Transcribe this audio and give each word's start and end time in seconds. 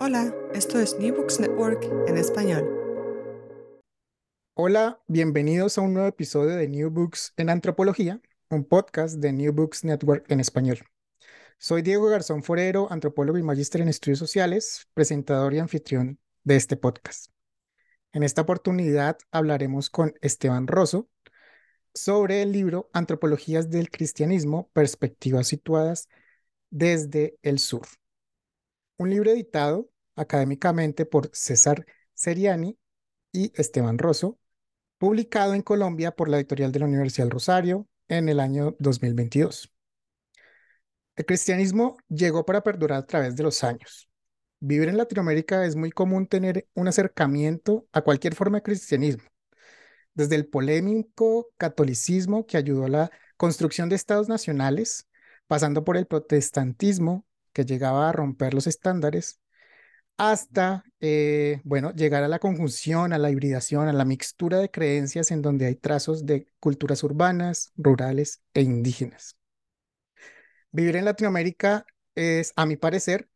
Hola, 0.00 0.34
esto 0.52 0.80
es 0.80 0.98
New 0.98 1.14
Books 1.14 1.38
Network 1.38 1.84
en 2.08 2.16
español. 2.16 2.68
Hola, 4.54 5.00
bienvenidos 5.06 5.78
a 5.78 5.82
un 5.82 5.94
nuevo 5.94 6.08
episodio 6.08 6.56
de 6.56 6.66
New 6.66 6.90
Books 6.90 7.34
en 7.36 7.50
Antropología, 7.50 8.20
un 8.48 8.64
podcast 8.64 9.18
de 9.18 9.32
New 9.32 9.52
Books 9.52 9.84
Network 9.84 10.28
en 10.28 10.40
español. 10.40 10.78
Soy 11.58 11.82
Diego 11.82 12.06
Garzón 12.06 12.42
Forero, 12.42 12.90
antropólogo 12.90 13.38
y 13.38 13.44
magíster 13.44 13.80
en 13.80 13.88
estudios 13.88 14.18
sociales, 14.18 14.88
presentador 14.92 15.54
y 15.54 15.60
anfitrión 15.60 16.18
de 16.42 16.56
este 16.56 16.76
podcast. 16.76 17.30
En 18.12 18.24
esta 18.24 18.42
oportunidad 18.42 19.18
hablaremos 19.30 19.88
con 19.88 20.14
Esteban 20.20 20.66
Rosso 20.66 21.08
sobre 21.94 22.42
el 22.42 22.50
libro 22.50 22.90
Antropologías 22.92 23.70
del 23.70 23.88
Cristianismo, 23.88 24.68
Perspectivas 24.72 25.46
situadas 25.46 26.08
desde 26.70 27.38
el 27.42 27.60
Sur 27.60 27.86
un 29.00 29.08
libro 29.08 29.30
editado 29.30 29.88
académicamente 30.14 31.06
por 31.06 31.30
César 31.32 31.86
Seriani 32.12 32.78
y 33.32 33.50
Esteban 33.58 33.96
Rosso, 33.96 34.38
publicado 34.98 35.54
en 35.54 35.62
Colombia 35.62 36.10
por 36.10 36.28
la 36.28 36.36
editorial 36.36 36.70
de 36.70 36.80
la 36.80 36.84
Universidad 36.84 37.30
Rosario 37.30 37.88
en 38.08 38.28
el 38.28 38.38
año 38.38 38.76
2022. 38.78 39.72
El 41.16 41.24
cristianismo 41.24 41.96
llegó 42.08 42.44
para 42.44 42.62
perdurar 42.62 42.98
a 42.98 43.06
través 43.06 43.36
de 43.36 43.42
los 43.42 43.64
años. 43.64 44.10
Vivir 44.60 44.90
en 44.90 44.98
Latinoamérica 44.98 45.64
es 45.64 45.76
muy 45.76 45.92
común 45.92 46.26
tener 46.26 46.68
un 46.74 46.86
acercamiento 46.86 47.86
a 47.92 48.02
cualquier 48.02 48.34
forma 48.34 48.58
de 48.58 48.64
cristianismo, 48.64 49.24
desde 50.12 50.36
el 50.36 50.46
polémico 50.46 51.48
catolicismo 51.56 52.44
que 52.44 52.58
ayudó 52.58 52.84
a 52.84 52.90
la 52.90 53.10
construcción 53.38 53.88
de 53.88 53.96
estados 53.96 54.28
nacionales, 54.28 55.08
pasando 55.46 55.84
por 55.84 55.96
el 55.96 56.06
protestantismo 56.06 57.24
que 57.52 57.64
llegaba 57.64 58.08
a 58.08 58.12
romper 58.12 58.54
los 58.54 58.66
estándares, 58.66 59.40
hasta, 60.18 60.84
eh, 61.00 61.60
bueno, 61.64 61.92
llegar 61.92 62.22
a 62.24 62.28
la 62.28 62.38
conjunción, 62.38 63.12
a 63.12 63.18
la 63.18 63.30
hibridación, 63.30 63.88
a 63.88 63.92
la 63.94 64.04
mixtura 64.04 64.58
de 64.58 64.70
creencias 64.70 65.30
en 65.30 65.42
donde 65.42 65.66
hay 65.66 65.76
trazos 65.76 66.26
de 66.26 66.46
culturas 66.60 67.02
urbanas, 67.02 67.72
rurales 67.76 68.42
e 68.54 68.62
indígenas. 68.62 69.36
Vivir 70.72 70.96
en 70.96 71.04
Latinoamérica 71.04 71.86
es, 72.14 72.52
a 72.56 72.66
mi 72.66 72.76
parecer, 72.76 73.28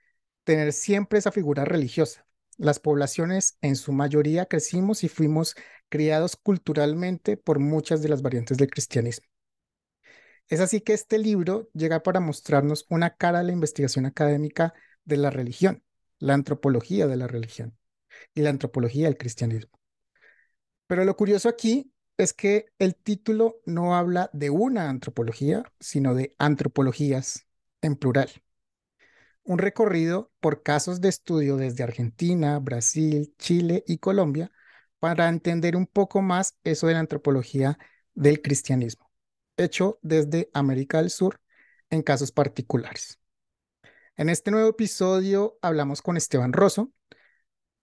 tener 0.44 0.72
siempre 0.72 1.18
esa 1.18 1.32
figura 1.32 1.64
religiosa. 1.64 2.26
Las 2.58 2.78
poblaciones 2.80 3.56
en 3.62 3.76
su 3.76 3.92
mayoría 3.92 4.46
crecimos 4.46 5.04
y 5.04 5.08
fuimos 5.08 5.56
criados 5.88 6.36
culturalmente 6.36 7.36
por 7.36 7.58
muchas 7.58 8.02
de 8.02 8.08
las 8.10 8.22
variantes 8.22 8.58
del 8.58 8.70
cristianismo. 8.70 9.26
Es 10.48 10.60
así 10.60 10.80
que 10.82 10.92
este 10.92 11.18
libro 11.18 11.70
llega 11.72 12.02
para 12.02 12.20
mostrarnos 12.20 12.86
una 12.90 13.16
cara 13.16 13.38
de 13.38 13.44
la 13.46 13.52
investigación 13.52 14.06
académica 14.06 14.74
de 15.04 15.16
la 15.16 15.30
religión, 15.30 15.82
la 16.18 16.34
antropología 16.34 17.06
de 17.06 17.16
la 17.16 17.26
religión 17.26 17.76
y 18.34 18.42
la 18.42 18.50
antropología 18.50 19.06
del 19.06 19.16
cristianismo. 19.16 19.78
Pero 20.86 21.04
lo 21.04 21.16
curioso 21.16 21.48
aquí 21.48 21.92
es 22.18 22.32
que 22.34 22.66
el 22.78 22.94
título 22.94 23.60
no 23.66 23.96
habla 23.96 24.30
de 24.32 24.50
una 24.50 24.90
antropología, 24.90 25.64
sino 25.80 26.14
de 26.14 26.34
antropologías 26.38 27.46
en 27.80 27.96
plural. 27.96 28.30
Un 29.44 29.58
recorrido 29.58 30.30
por 30.40 30.62
casos 30.62 31.00
de 31.00 31.08
estudio 31.08 31.56
desde 31.56 31.84
Argentina, 31.84 32.58
Brasil, 32.58 33.34
Chile 33.38 33.82
y 33.86 33.98
Colombia 33.98 34.50
para 34.98 35.28
entender 35.28 35.76
un 35.76 35.86
poco 35.86 36.22
más 36.22 36.56
eso 36.64 36.86
de 36.86 36.94
la 36.94 37.00
antropología 37.00 37.78
del 38.14 38.40
cristianismo 38.42 39.03
hecho 39.56 39.98
desde 40.02 40.50
América 40.54 40.98
del 40.98 41.10
Sur 41.10 41.40
en 41.90 42.02
casos 42.02 42.32
particulares. 42.32 43.18
En 44.16 44.28
este 44.28 44.50
nuevo 44.50 44.68
episodio 44.68 45.58
hablamos 45.60 46.02
con 46.02 46.16
Esteban 46.16 46.52
Rosso. 46.52 46.92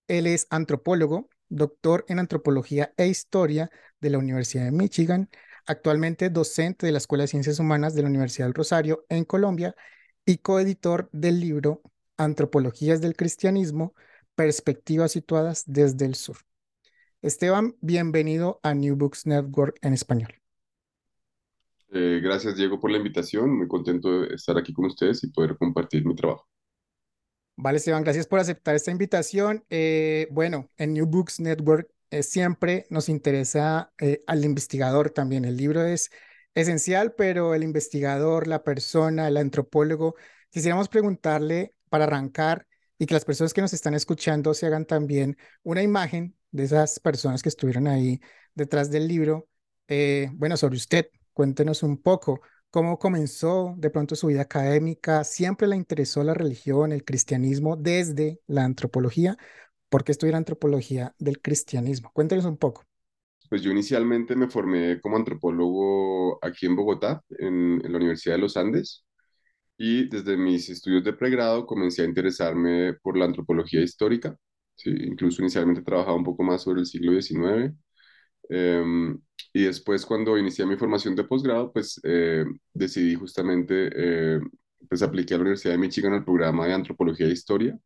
Él 0.07 0.27
es 0.27 0.47
antropólogo, 0.49 1.29
doctor 1.49 2.05
en 2.07 2.19
antropología 2.19 2.93
e 2.97 3.07
historia 3.07 3.69
de 3.99 4.09
la 4.09 4.17
Universidad 4.17 4.65
de 4.65 4.71
Michigan, 4.71 5.29
actualmente 5.65 6.29
docente 6.29 6.85
de 6.85 6.91
la 6.91 6.97
Escuela 6.97 7.23
de 7.23 7.29
Ciencias 7.29 7.59
Humanas 7.59 7.93
de 7.93 8.01
la 8.01 8.07
Universidad 8.07 8.47
del 8.47 8.53
Rosario 8.53 9.05
en 9.09 9.25
Colombia 9.25 9.75
y 10.25 10.37
coeditor 10.37 11.09
del 11.11 11.39
libro 11.39 11.81
Antropologías 12.17 13.01
del 13.01 13.15
Cristianismo, 13.15 13.93
Perspectivas 14.35 15.11
situadas 15.11 15.63
desde 15.67 16.05
el 16.05 16.15
sur. 16.15 16.37
Esteban, 17.21 17.75
bienvenido 17.81 18.59
a 18.63 18.73
New 18.73 18.95
Books 18.95 19.25
Network 19.25 19.77
en 19.81 19.93
español. 19.93 20.40
Eh, 21.93 22.21
gracias, 22.23 22.55
Diego, 22.55 22.79
por 22.79 22.89
la 22.89 22.97
invitación. 22.97 23.57
Muy 23.57 23.67
contento 23.67 24.21
de 24.21 24.35
estar 24.35 24.57
aquí 24.57 24.73
con 24.73 24.85
ustedes 24.85 25.23
y 25.23 25.27
poder 25.31 25.57
compartir 25.57 26.05
mi 26.05 26.15
trabajo. 26.15 26.47
Vale, 27.57 27.77
Esteban, 27.77 28.03
gracias 28.03 28.27
por 28.27 28.39
aceptar 28.39 28.75
esta 28.75 28.91
invitación. 28.91 29.65
Eh, 29.69 30.27
bueno, 30.31 30.69
en 30.77 30.93
New 30.93 31.05
Books 31.05 31.39
Network 31.41 31.89
eh, 32.09 32.23
siempre 32.23 32.87
nos 32.89 33.09
interesa 33.09 33.93
al 34.25 34.45
investigador 34.45 35.09
también. 35.09 35.43
El 35.43 35.57
libro 35.57 35.83
es 35.83 36.09
esencial, 36.55 37.13
pero 37.13 37.53
el 37.53 37.63
investigador, 37.63 38.47
la 38.47 38.63
persona, 38.63 39.27
el 39.27 39.37
antropólogo, 39.37 40.15
quisiéramos 40.49 40.87
preguntarle 40.87 41.75
para 41.89 42.05
arrancar 42.05 42.65
y 42.97 43.05
que 43.05 43.13
las 43.13 43.25
personas 43.25 43.53
que 43.53 43.61
nos 43.61 43.73
están 43.73 43.93
escuchando 43.95 44.53
se 44.53 44.65
hagan 44.65 44.85
también 44.85 45.37
una 45.63 45.83
imagen 45.83 46.35
de 46.51 46.63
esas 46.63 46.99
personas 46.99 47.43
que 47.43 47.49
estuvieron 47.49 47.87
ahí 47.87 48.21
detrás 48.55 48.89
del 48.91 49.07
libro. 49.07 49.49
bueno, 50.37 50.55
sobre 50.57 50.77
usted, 50.77 51.07
Cuéntenos 51.33 51.83
un 51.83 52.01
poco 52.01 52.41
cómo 52.69 52.97
comenzó 52.97 53.75
de 53.77 53.89
pronto 53.89 54.15
su 54.15 54.27
vida 54.27 54.41
académica. 54.41 55.23
¿Siempre 55.23 55.67
le 55.67 55.75
interesó 55.75 56.23
la 56.23 56.33
religión, 56.33 56.91
el 56.91 57.03
cristianismo 57.03 57.75
desde 57.75 58.39
la 58.47 58.63
antropología? 58.63 59.37
¿Por 59.89 60.03
qué 60.03 60.13
estudiar 60.13 60.35
antropología 60.35 61.13
del 61.19 61.41
cristianismo? 61.41 62.11
Cuéntenos 62.13 62.45
un 62.45 62.57
poco. 62.57 62.85
Pues 63.49 63.61
yo 63.61 63.71
inicialmente 63.71 64.35
me 64.37 64.49
formé 64.49 65.01
como 65.01 65.17
antropólogo 65.17 66.39
aquí 66.41 66.65
en 66.65 66.77
Bogotá, 66.77 67.21
en, 67.37 67.79
la 67.83 67.97
Universidad 67.97 68.35
de 68.35 68.41
los 68.41 68.55
Andes, 68.55 69.05
y 69.77 70.07
desde 70.07 70.37
mis 70.37 70.69
estudios 70.69 71.03
de 71.03 71.11
pregrado 71.11 71.65
comencé 71.65 72.03
a 72.03 72.05
interesarme 72.05 72.93
por 73.01 73.17
la 73.17 73.25
antropología 73.25 73.81
histórica. 73.81 74.37
¿sí? 74.75 74.91
Incluso 74.91 75.41
inicialmente 75.41 75.81
trabajaba 75.81 76.15
un 76.15 76.23
poco 76.23 76.43
más 76.43 76.61
sobre 76.61 76.79
el 76.79 76.85
siglo 76.85 77.19
XIX. 77.21 77.75
Y 79.53 79.63
después 79.63 80.05
cuando 80.05 80.37
inicié 80.37 80.65
mi 80.65 80.77
formación 80.77 81.15
de 81.15 81.23
posgrado, 81.25 81.71
pues 81.73 81.99
eh, 82.03 82.45
decidí 82.73 83.15
justamente, 83.15 83.89
eh, 84.37 84.39
pues 84.89 85.01
apliqué 85.01 85.33
a 85.33 85.37
la 85.37 85.41
Universidad 85.43 85.73
de 85.73 85.77
Michigan 85.79 86.13
al 86.13 86.23
programa 86.25 86.67
de 86.67 86.73
Antropología 86.73 87.27
e 87.27 87.31
Historia, 87.31 87.77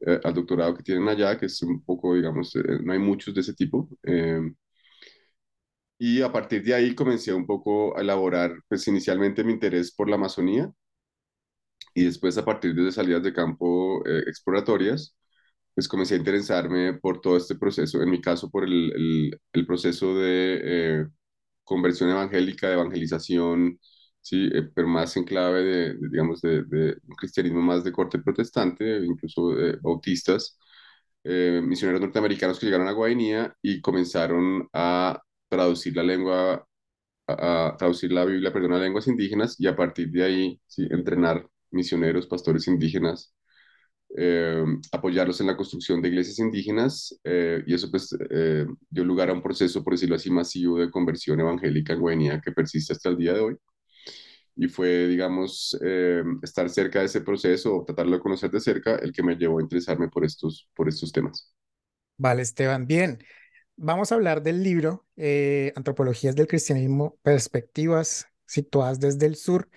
eh, 0.00 0.20
al 0.24 0.34
doctorado 0.34 0.74
que 0.76 0.82
tienen 0.84 1.08
allá, 1.08 1.38
que 1.38 1.46
es 1.46 1.62
un 1.62 1.84
poco, 1.84 2.14
digamos, 2.16 2.52
no 2.84 2.92
hay 2.92 2.98
muchos 2.98 3.34
de 3.34 3.42
ese 3.42 3.54
tipo. 3.54 3.88
y 5.98 6.22
a 6.22 6.32
partir 6.32 6.62
de 6.64 6.74
ahí 6.74 6.94
comencé 6.94 7.32
un 7.32 7.46
poco 7.46 7.96
a 7.96 8.00
elaborar, 8.00 8.52
pues 8.68 8.86
inicialmente 8.88 9.44
mi 9.44 9.52
interés 9.52 9.92
por 9.94 10.08
la 10.08 10.16
Amazonía 10.16 10.72
y 11.94 12.04
después 12.04 12.36
a 12.38 12.44
partir 12.44 12.74
de 12.74 12.92
salidas 12.92 13.22
de 13.22 13.32
campo 13.32 14.02
exploratorias, 14.26 15.16
pues 15.78 15.86
comencé 15.88 16.14
a 16.14 16.18
interesarme 16.18 16.94
por 16.94 17.20
todo 17.20 17.36
este 17.36 17.54
proceso, 17.54 18.02
en 18.02 18.10
mi 18.10 18.20
caso 18.20 18.50
por 18.50 18.64
el, 18.64 19.32
el, 19.52 19.66
proceso 19.66 20.12
de 20.16 20.60
eh, 21.02 21.06
conversión 21.62 22.10
evangélica, 22.10 22.66
de 22.68 22.74
evangelización 22.74 23.78
¿sí? 24.20 24.50
Eh, 24.52 24.70
pero 24.74 24.88
más 24.88 25.16
en 25.16 25.22
clave 25.24 25.62
de, 25.62 25.94
de, 25.94 26.08
digamos, 26.10 26.40
de, 26.40 26.64
de, 26.64 26.96
un 27.06 27.14
cristianismo 27.16 27.60
más 27.62 27.84
de 27.84 27.92
corte 27.92 28.18
protestante, 28.18 28.98
incluso 29.04 29.54
bautistas, 29.80 30.58
eh, 31.22 31.60
misioneros 31.64 32.00
norteamericanos 32.00 32.58
que 32.58 32.66
llegaron 32.66 32.88
a 32.88 32.92
Guainía 32.92 33.54
y 33.62 33.80
comenzaron 33.80 34.68
a 34.72 35.22
traducir 35.48 35.94
la 35.96 36.02
lengua, 36.02 36.66
a, 37.28 37.68
a 37.68 37.76
traducir 37.76 38.12
la 38.12 38.24
Biblia, 38.24 38.52
perdón, 38.52 38.72
a 38.74 38.80
lenguas 38.80 39.06
indígenas 39.08 39.56
y 39.60 39.68
a 39.68 39.76
partir 39.76 40.10
de 40.10 40.24
ahí, 40.24 40.60
¿sí? 40.66 40.88
entrenar 40.90 41.48
misioneros, 41.70 42.26
pastores 42.26 42.66
indígenas 42.68 43.32
eh, 44.20 44.64
apoyarlos 44.90 45.40
en 45.40 45.46
la 45.46 45.56
construcción 45.56 46.02
de 46.02 46.08
iglesias 46.08 46.40
indígenas 46.40 47.16
eh, 47.22 47.62
y 47.64 47.74
eso 47.74 47.88
pues 47.88 48.16
eh, 48.30 48.66
dio 48.90 49.04
lugar 49.04 49.30
a 49.30 49.32
un 49.32 49.42
proceso, 49.42 49.84
por 49.84 49.92
decirlo 49.92 50.16
así, 50.16 50.28
masivo 50.28 50.76
de 50.76 50.90
conversión 50.90 51.38
evangélica 51.38 51.92
en 51.92 52.00
Guainía 52.00 52.40
que 52.40 52.50
persiste 52.50 52.92
hasta 52.92 53.10
el 53.10 53.16
día 53.16 53.34
de 53.34 53.40
hoy. 53.40 53.56
Y 54.56 54.66
fue, 54.66 55.06
digamos, 55.06 55.78
estar 56.42 56.68
cerca 56.68 56.98
de 56.98 57.04
ese 57.04 57.20
proceso 57.20 57.76
o 57.76 57.84
tratarlo 57.84 58.16
de 58.16 58.22
conocer 58.22 58.50
de 58.50 58.58
cerca 58.58 58.96
el 58.96 59.12
que 59.12 59.22
me 59.22 59.36
llevó 59.36 59.60
a 59.60 59.62
interesarme 59.62 60.08
por 60.08 60.24
estos, 60.24 60.68
por 60.74 60.88
estos 60.88 61.12
temas. 61.12 61.54
Vale, 62.16 62.42
Esteban, 62.42 62.88
bien. 62.88 63.18
Vamos 63.76 64.10
a 64.10 64.16
hablar 64.16 64.42
del 64.42 64.64
libro 64.64 65.06
Antropologías 65.76 66.34
del 66.34 66.48
Cristianismo, 66.48 67.20
Perspectivas 67.22 68.26
situadas 68.46 68.98
desde 68.98 69.26
el 69.26 69.36
sur. 69.36 69.68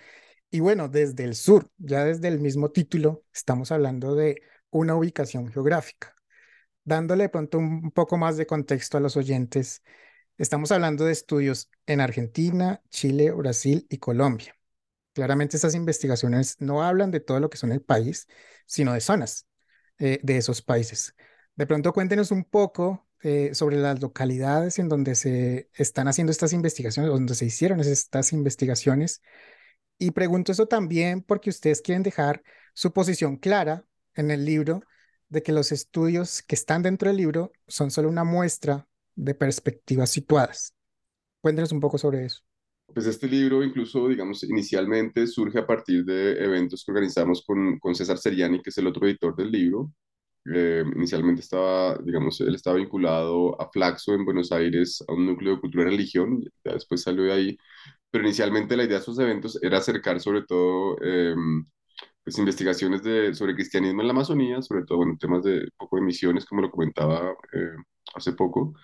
Y 0.54 0.60
bueno, 0.60 0.88
desde 0.90 1.24
el 1.24 1.34
sur, 1.34 1.70
ya 1.78 2.04
desde 2.04 2.28
el 2.28 2.38
mismo 2.38 2.70
título, 2.70 3.24
estamos 3.32 3.72
hablando 3.72 4.14
de 4.14 4.42
una 4.68 4.94
ubicación 4.94 5.50
geográfica. 5.50 6.14
Dándole 6.84 7.30
pronto 7.30 7.56
un 7.58 7.90
poco 7.90 8.18
más 8.18 8.36
de 8.36 8.46
contexto 8.46 8.98
a 8.98 9.00
los 9.00 9.16
oyentes, 9.16 9.82
estamos 10.36 10.70
hablando 10.70 11.06
de 11.06 11.12
estudios 11.12 11.70
en 11.86 12.02
Argentina, 12.02 12.82
Chile, 12.90 13.30
Brasil 13.32 13.86
y 13.88 13.96
Colombia. 13.96 14.54
Claramente 15.14 15.56
estas 15.56 15.74
investigaciones 15.74 16.56
no 16.60 16.82
hablan 16.82 17.10
de 17.10 17.20
todo 17.20 17.40
lo 17.40 17.48
que 17.48 17.56
son 17.56 17.72
el 17.72 17.80
país, 17.80 18.28
sino 18.66 18.92
de 18.92 19.00
zonas 19.00 19.46
eh, 19.98 20.20
de 20.22 20.36
esos 20.36 20.60
países. 20.60 21.14
De 21.56 21.66
pronto 21.66 21.94
cuéntenos 21.94 22.30
un 22.30 22.44
poco 22.44 23.08
eh, 23.22 23.54
sobre 23.54 23.76
las 23.76 24.02
localidades 24.02 24.78
en 24.78 24.90
donde 24.90 25.14
se 25.14 25.70
están 25.72 26.08
haciendo 26.08 26.30
estas 26.30 26.52
investigaciones, 26.52 27.10
donde 27.10 27.34
se 27.36 27.46
hicieron 27.46 27.80
estas 27.80 28.34
investigaciones 28.34 29.22
y 30.02 30.10
pregunto 30.10 30.50
eso 30.50 30.66
también 30.66 31.22
porque 31.22 31.50
ustedes 31.50 31.80
quieren 31.80 32.02
dejar 32.02 32.42
su 32.74 32.92
posición 32.92 33.36
clara 33.36 33.84
en 34.14 34.32
el 34.32 34.44
libro 34.44 34.82
de 35.28 35.44
que 35.44 35.52
los 35.52 35.70
estudios 35.70 36.42
que 36.42 36.56
están 36.56 36.82
dentro 36.82 37.08
del 37.08 37.18
libro 37.18 37.52
son 37.68 37.92
solo 37.92 38.08
una 38.08 38.24
muestra 38.24 38.88
de 39.14 39.34
perspectivas 39.34 40.10
situadas. 40.10 40.74
Cuéntenos 41.40 41.70
un 41.70 41.78
poco 41.78 41.98
sobre 41.98 42.24
eso. 42.24 42.42
Pues 42.92 43.06
este 43.06 43.28
libro 43.28 43.62
incluso, 43.62 44.08
digamos, 44.08 44.42
inicialmente 44.42 45.26
surge 45.28 45.60
a 45.60 45.66
partir 45.66 46.04
de 46.04 46.32
eventos 46.44 46.84
que 46.84 46.90
organizamos 46.90 47.44
con, 47.46 47.78
con 47.78 47.94
César 47.94 48.18
Seriani, 48.18 48.60
que 48.60 48.70
es 48.70 48.78
el 48.78 48.88
otro 48.88 49.06
editor 49.06 49.36
del 49.36 49.52
libro. 49.52 49.92
Eh, 50.52 50.82
inicialmente 50.96 51.42
estaba, 51.42 51.96
digamos, 52.04 52.40
él 52.40 52.56
estaba 52.56 52.76
vinculado 52.76 53.60
a 53.60 53.70
Flaxo 53.70 54.14
en 54.14 54.24
Buenos 54.24 54.50
Aires, 54.50 55.02
a 55.06 55.12
un 55.12 55.26
núcleo 55.26 55.54
de 55.54 55.60
cultura 55.60 55.84
y 55.84 55.90
religión, 55.92 56.42
ya 56.64 56.72
después 56.72 57.02
salió 57.02 57.22
de 57.22 57.32
ahí 57.32 57.58
pero 58.12 58.24
inicialmente 58.24 58.76
la 58.76 58.84
idea 58.84 58.96
de 58.96 59.00
estos 59.00 59.18
eventos 59.18 59.58
era 59.62 59.78
acercar 59.78 60.20
sobre 60.20 60.42
todo 60.42 60.98
em, 61.02 61.66
pues, 62.24 62.38
investigaciones 62.38 63.02
de, 63.02 63.34
sobre 63.34 63.54
cristianismo 63.54 64.02
en 64.02 64.08
la 64.08 64.12
Amazonía, 64.12 64.62
sobre 64.62 64.84
todo 64.84 64.98
bueno, 64.98 65.16
temas 65.18 65.42
de 65.44 65.68
poco 65.78 65.96
de 65.96 66.02
misiones, 66.02 66.44
como 66.46 66.62
lo 66.62 66.70
comentaba 66.70 67.32
eh, 67.54 67.76
hace 68.14 68.34
poco, 68.34 68.74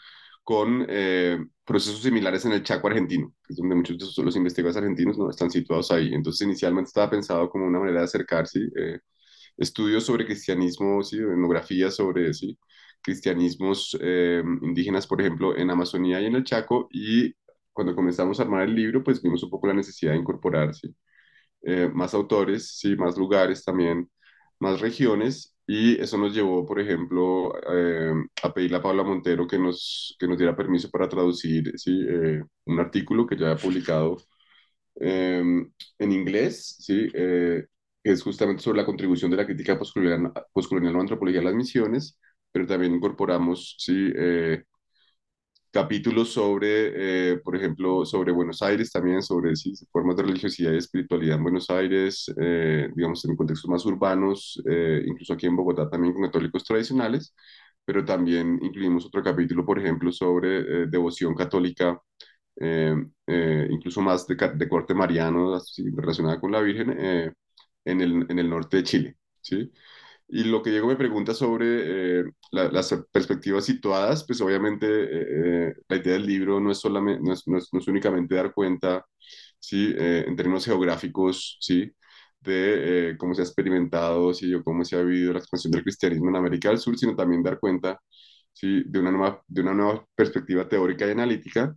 con 0.43 0.87
eh, 0.89 1.39
procesos 1.65 2.03
similares 2.03 2.45
en 2.47 2.53
el 2.53 2.63
Chaco 2.65 2.89
argentino, 2.89 3.35
que 3.47 3.53
es 3.53 3.59
donde 3.59 3.75
muchos 3.77 4.17
de 4.17 4.25
los 4.25 4.37
investigadores 4.37 4.79
argentinos 4.79 5.19
no 5.19 5.31
están 5.31 5.51
situados 5.51 5.91
ahí. 5.93 6.15
Entonces 6.15 6.47
inicialmente 6.47 6.89
estaba 6.89 7.11
pensado 7.11 7.51
como 7.51 7.67
una 7.67 7.81
manera 7.81 8.01
de 8.01 8.05
acercarse, 8.07 8.61
eh, 8.77 9.01
estudios 9.59 10.05
sobre 10.05 10.25
cristianismo, 10.27 11.03
¿sí? 11.03 11.19
etnografías 11.19 11.97
sobre 11.97 12.33
¿sí? 12.35 12.59
cristianismos 13.03 13.97
em, 14.01 14.59
indígenas, 14.65 15.07
por 15.07 15.21
ejemplo, 15.21 15.57
en 15.57 15.71
Amazonía 15.71 16.21
y 16.21 16.27
en 16.27 16.37
el 16.37 16.45
Chaco, 16.45 16.89
y 16.93 17.35
cuando 17.79 17.95
comenzamos 17.95 18.41
a 18.41 18.43
armar 18.43 18.65
el 18.65 18.75
libro, 18.75 19.05
pues 19.05 19.23
vimos 19.23 19.41
un 19.45 19.51
poco 19.51 19.69
la 19.69 19.73
necesidad 19.75 20.11
de 20.11 20.19
incorporar 20.19 20.73
eh, 21.63 21.89
más 21.95 22.13
autores, 22.13 22.77
¿sí? 22.77 22.97
más 22.97 23.17
lugares 23.17 23.65
también, 23.65 24.11
más 24.59 24.81
regiones, 24.81 25.55
y 25.65 26.01
eso 26.01 26.19
nos 26.19 26.35
llevó, 26.35 26.67
por 26.67 26.81
ejemplo, 26.81 27.53
eh, 27.73 28.13
a 28.43 28.53
pedirle 28.53 28.79
a 28.79 28.83
Paula 28.83 29.05
Montero 29.05 29.47
que 29.47 29.61
nos, 29.61 30.17
que 30.19 30.27
nos 30.27 30.39
diera 30.39 30.57
permiso 30.57 30.91
para 30.91 31.09
traducir 31.09 31.73
¿sí? 31.79 32.05
Eh, 32.09 32.43
un 32.65 32.81
artículo 32.81 33.25
que 33.29 33.37
ya 33.37 33.53
había 33.53 33.63
publicado 33.63 34.17
em, 34.97 35.71
en 36.01 36.13
inglés, 36.13 36.79
¿sí? 36.81 37.09
que 37.13 37.69
es 38.03 38.23
justamente 38.25 38.61
sobre 38.63 38.79
la 38.79 38.87
contribución 38.87 39.31
de 39.31 39.37
la 39.37 39.47
crítica 39.47 39.79
postcolonial, 39.79 40.33
postcolonial 40.53 40.97
o 40.97 41.01
antropología 41.01 41.41
a 41.43 41.45
las 41.45 41.55
misiones, 41.55 42.19
pero 42.51 42.67
también 42.67 42.95
incorporamos 42.95 43.77
¿sí? 43.79 44.13
Capítulos 45.71 46.33
sobre, 46.33 47.33
eh, 47.33 47.39
por 47.39 47.57
ejemplo, 47.57 48.05
sobre 48.05 48.33
Buenos 48.33 48.63
Aires 48.63 48.91
también, 48.91 49.23
sobre 49.23 49.55
sí, 49.57 49.73
formas 49.93 50.17
de 50.17 50.23
religiosidad 50.25 50.73
y 50.73 50.79
espiritualidad 50.79 51.37
en 51.37 51.43
Buenos 51.43 51.71
Aires, 51.71 52.33
eh, 52.41 52.89
digamos, 52.95 53.25
en 53.25 53.37
contextos 53.37 53.71
más 53.71 53.85
urbanos, 53.87 54.61
eh, 54.69 55.03
incluso 55.07 55.35
aquí 55.35 55.47
en 55.47 55.57
Bogotá 55.57 55.89
también 55.91 56.15
con 56.15 56.23
católicos 56.25 56.65
tradicionales, 56.65 57.35
pero 57.85 58.05
también 58.05 58.59
incluimos 58.63 59.07
otro 59.07 59.23
capítulo, 59.23 59.65
por 59.65 59.79
ejemplo, 59.79 60.13
sobre 60.13 60.87
devoción 60.87 61.35
católica, 61.35 62.01
incluso 63.71 64.01
más 64.03 64.27
de, 64.27 64.37
de, 64.37 64.69
corte 64.69 64.95
mariano, 64.95 65.55
así, 65.55 65.85
relacionada 65.95 66.41
con 66.41 66.53
la 66.53 66.61
Virgen, 66.61 66.91
en 67.85 68.01
el, 68.01 68.27
en 68.29 68.39
el 68.39 68.51
norte 68.51 68.79
de 68.79 68.83
Chile, 68.85 69.17
¿sí? 69.41 69.73
Y 70.31 70.45
lo 70.45 70.63
que 70.63 70.71
Diego 70.71 70.89
me 70.89 70.97
pregunta 70.97 71.33
sobre 71.35 72.21
eh, 72.21 72.25
las 72.53 72.95
perspectivas 73.11 73.65
situadas, 73.65 74.25
pues 74.27 74.41
obviamente 74.43 74.87
eh, 74.87 75.69
eh, 75.71 75.75
la 75.89 75.97
idea 75.97 76.13
del 76.15 76.27
libro 76.27 76.61
no 76.61 76.71
es, 76.71 76.79
solamente, 76.79 77.23
no 77.25 77.33
es, 77.33 77.49
no 77.49 77.57
es, 77.57 77.69
no 77.73 77.79
es 77.81 77.89
únicamente 77.89 78.35
dar 78.35 78.53
cuenta, 78.53 79.07
¿sí? 79.59 79.95
en 79.97 80.37
términos 80.37 80.67
geográficos, 80.67 81.57
¿sí? 81.61 81.91
de 82.41 83.17
cómo 83.19 83.35
se 83.35 83.41
ha 83.43 83.45
experimentado, 83.45 84.35
¿sí? 84.35 84.55
o 84.55 84.63
cómo 84.63 84.85
se 84.85 84.97
ha 84.97 85.03
vivido 85.03 85.33
la 85.33 85.39
expansión 85.41 85.73
del 85.73 85.83
cristianismo 85.83 86.29
en 86.29 86.37
América 86.37 86.69
del 86.69 86.79
Sur, 86.79 86.99
sino 86.99 87.17
también 87.17 87.43
dar 87.43 87.59
cuenta 87.59 87.99
¿sí? 88.53 88.83
de, 88.87 88.99
una 89.01 89.11
nueva, 89.13 89.43
de 89.47 89.63
una 89.63 89.75
nueva 89.75 90.07
perspectiva 90.15 90.69
teórica 90.69 91.07
y 91.07 91.11
analítica 91.13 91.75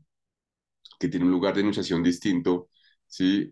que 0.99 1.07
tiene 1.07 1.25
un 1.25 1.31
lugar 1.31 1.53
de 1.55 1.61
enunciación 1.61 2.03
distinto, 2.03 2.69
¿sí? 3.07 3.49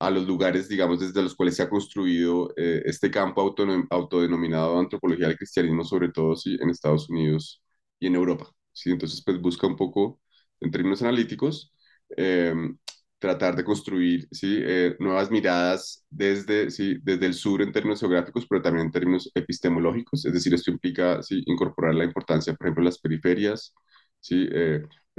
A 0.00 0.10
los 0.10 0.26
lugares, 0.26 0.68
digamos, 0.68 1.00
desde 1.00 1.22
los 1.22 1.34
cuales 1.36 1.56
se 1.56 1.62
ha 1.62 1.68
construido 1.70 2.52
eh, 2.56 2.82
este 2.86 3.10
campo 3.10 3.42
autodenominado 3.90 4.78
antropología 4.78 5.28
del 5.28 5.36
cristianismo, 5.38 5.84
sobre 5.84 6.10
todo 6.10 6.36
sí, 6.36 6.56
en 6.60 6.70
Estados 6.70 7.10
Unidos 7.10 7.62
y 8.00 8.06
en 8.08 8.16
Europa. 8.16 8.50
¿sí? 8.72 8.90
Entonces, 8.92 9.22
pues 9.24 9.40
busca 9.40 9.66
un 9.66 9.76
poco, 9.76 10.20
en 10.60 10.70
términos 10.70 11.02
analíticos, 11.02 11.72
em, 12.16 12.78
tratar 13.18 13.54
de 13.56 13.64
construir 13.64 14.26
¿sí? 14.32 14.58
Eh, 14.62 14.96
nuevas 15.00 15.30
miradas 15.30 16.04
desde, 16.10 16.70
¿sí? 16.70 16.96
desde 17.02 17.26
el 17.26 17.34
sur 17.34 17.60
en 17.62 17.72
términos 17.72 18.00
geográficos, 18.00 18.46
pero 18.48 18.62
también 18.62 18.86
en 18.86 18.92
términos 18.92 19.30
epistemológicos, 19.34 20.24
es 20.24 20.32
decir, 20.32 20.54
esto 20.54 20.70
implica 20.70 21.22
¿sí? 21.22 21.42
incorporar 21.46 21.94
la 21.94 22.04
importancia, 22.04 22.54
por 22.54 22.66
ejemplo, 22.66 22.82
de 22.84 22.86
las 22.90 22.98
periferias, 22.98 23.74
¿sí? 24.20 24.48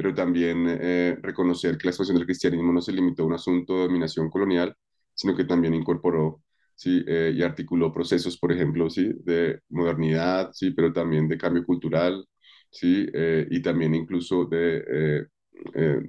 Eh, 0.01 0.03
pero 0.03 0.13
también 0.15 0.65
eh, 0.67 1.17
reconocer 1.21 1.77
que 1.77 1.85
la 1.85 1.91
expansión 1.91 2.17
del 2.17 2.25
cristianismo 2.25 2.73
no 2.73 2.81
se 2.81 2.91
limitó 2.91 3.23
a 3.23 3.25
un 3.27 3.33
asunto 3.33 3.75
de 3.75 3.83
dominación 3.83 4.29
colonial, 4.29 4.75
sino 5.13 5.35
que 5.35 5.45
también 5.45 5.73
incorporó 5.73 6.43
¿sí? 6.75 7.03
Eh, 7.07 7.33
y 7.35 7.43
articuló 7.43 7.91
procesos, 7.93 8.37
por 8.37 8.51
ejemplo, 8.51 8.89
¿sí? 8.89 9.11
de 9.23 9.59
modernidad, 9.69 10.51
¿sí? 10.53 10.71
pero 10.71 10.91
también 10.93 11.27
de 11.27 11.37
cambio 11.37 11.65
cultural, 11.65 12.25
¿sí? 12.69 13.07
Eh, 13.13 13.47
y 13.51 13.61
también 13.61 13.93
incluso 13.95 14.45
de 14.45 15.27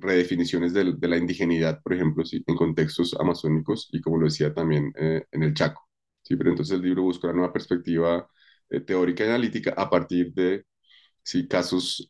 redefiniciones 0.00 0.72
de, 0.72 0.94
de, 0.96 1.08
la 1.08 1.18
indigenidad, 1.18 1.82
por 1.82 1.92
ejemplo, 1.92 2.24
¿sí? 2.24 2.42
en 2.46 2.56
contextos 2.56 3.14
amazónicos 3.20 3.88
y, 3.92 4.00
como 4.00 4.18
lo 4.18 4.24
decía, 4.26 4.54
también 4.54 4.92
en 4.96 5.42
el 5.42 5.52
Chaco. 5.54 5.82
¿sí? 6.22 6.36
Pero 6.36 6.50
entonces 6.50 6.76
el 6.76 6.82
libro 6.82 7.02
busca 7.02 7.26
una 7.28 7.36
nueva 7.36 7.52
perspectiva 7.52 8.26
teórica 8.86 9.24
y 9.24 9.28
analítica 9.28 9.74
a 9.76 9.90
partir 9.90 10.32
de 10.32 10.64
¿sí? 11.22 11.46
casos 11.48 12.06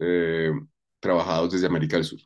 trabajados 1.03 1.53
desde 1.53 1.67
América 1.67 1.97
del 1.97 2.05
Sur. 2.05 2.21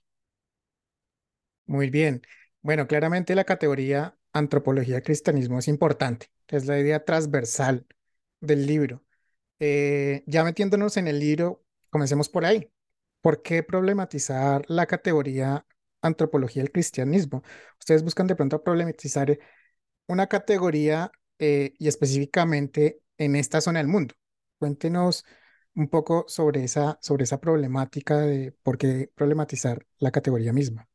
Muy 1.67 1.91
bien. 1.91 2.23
Bueno, 2.63 2.87
claramente 2.87 3.35
la 3.35 3.45
categoría 3.45 4.17
antropología 4.33 5.01
cristianismo 5.03 5.59
es 5.59 5.69
importante, 5.69 6.31
es 6.49 6.67
la 6.67 6.79
idea 6.79 7.05
transversal 7.05 7.87
del 8.41 8.67
libro. 8.67 9.03
Eh, 9.59 10.23
ya 10.27 10.45
metiéndonos 10.45 10.97
en 10.99 11.09
el 11.09 11.19
libro, 11.19 11.65
comencemos 11.91 12.29
por 12.29 12.45
ahí. 12.45 12.71
¿Por 13.21 13.43
qué 13.43 13.63
problematizar 13.63 14.65
la 14.69 14.87
categoría 14.87 15.67
antropología 16.03 16.63
del 16.63 16.73
cristianismo? 16.73 17.43
Ustedes 17.81 18.03
buscan 18.05 18.27
de 18.27 18.37
pronto 18.37 18.63
problematizar 18.63 19.39
una 20.07 20.27
categoría 20.29 21.11
eh, 21.39 21.75
y 21.79 21.89
específicamente 21.89 23.01
en 23.19 23.37
esta 23.37 23.61
zona 23.61 23.81
del 23.81 23.89
mundo. 23.89 24.15
Cuéntenos 24.59 25.25
un 25.77 25.89
poco 25.89 26.25
sobre 26.29 26.65
esa, 26.65 26.99
sobre 27.01 27.25
esa 27.25 27.41
problemática 27.41 28.19
de 28.19 28.53
por 28.63 28.79
qué 28.79 29.11
problematizar 29.15 29.87
la 29.99 30.11
categoría 30.11 30.53
misma. 30.53 30.89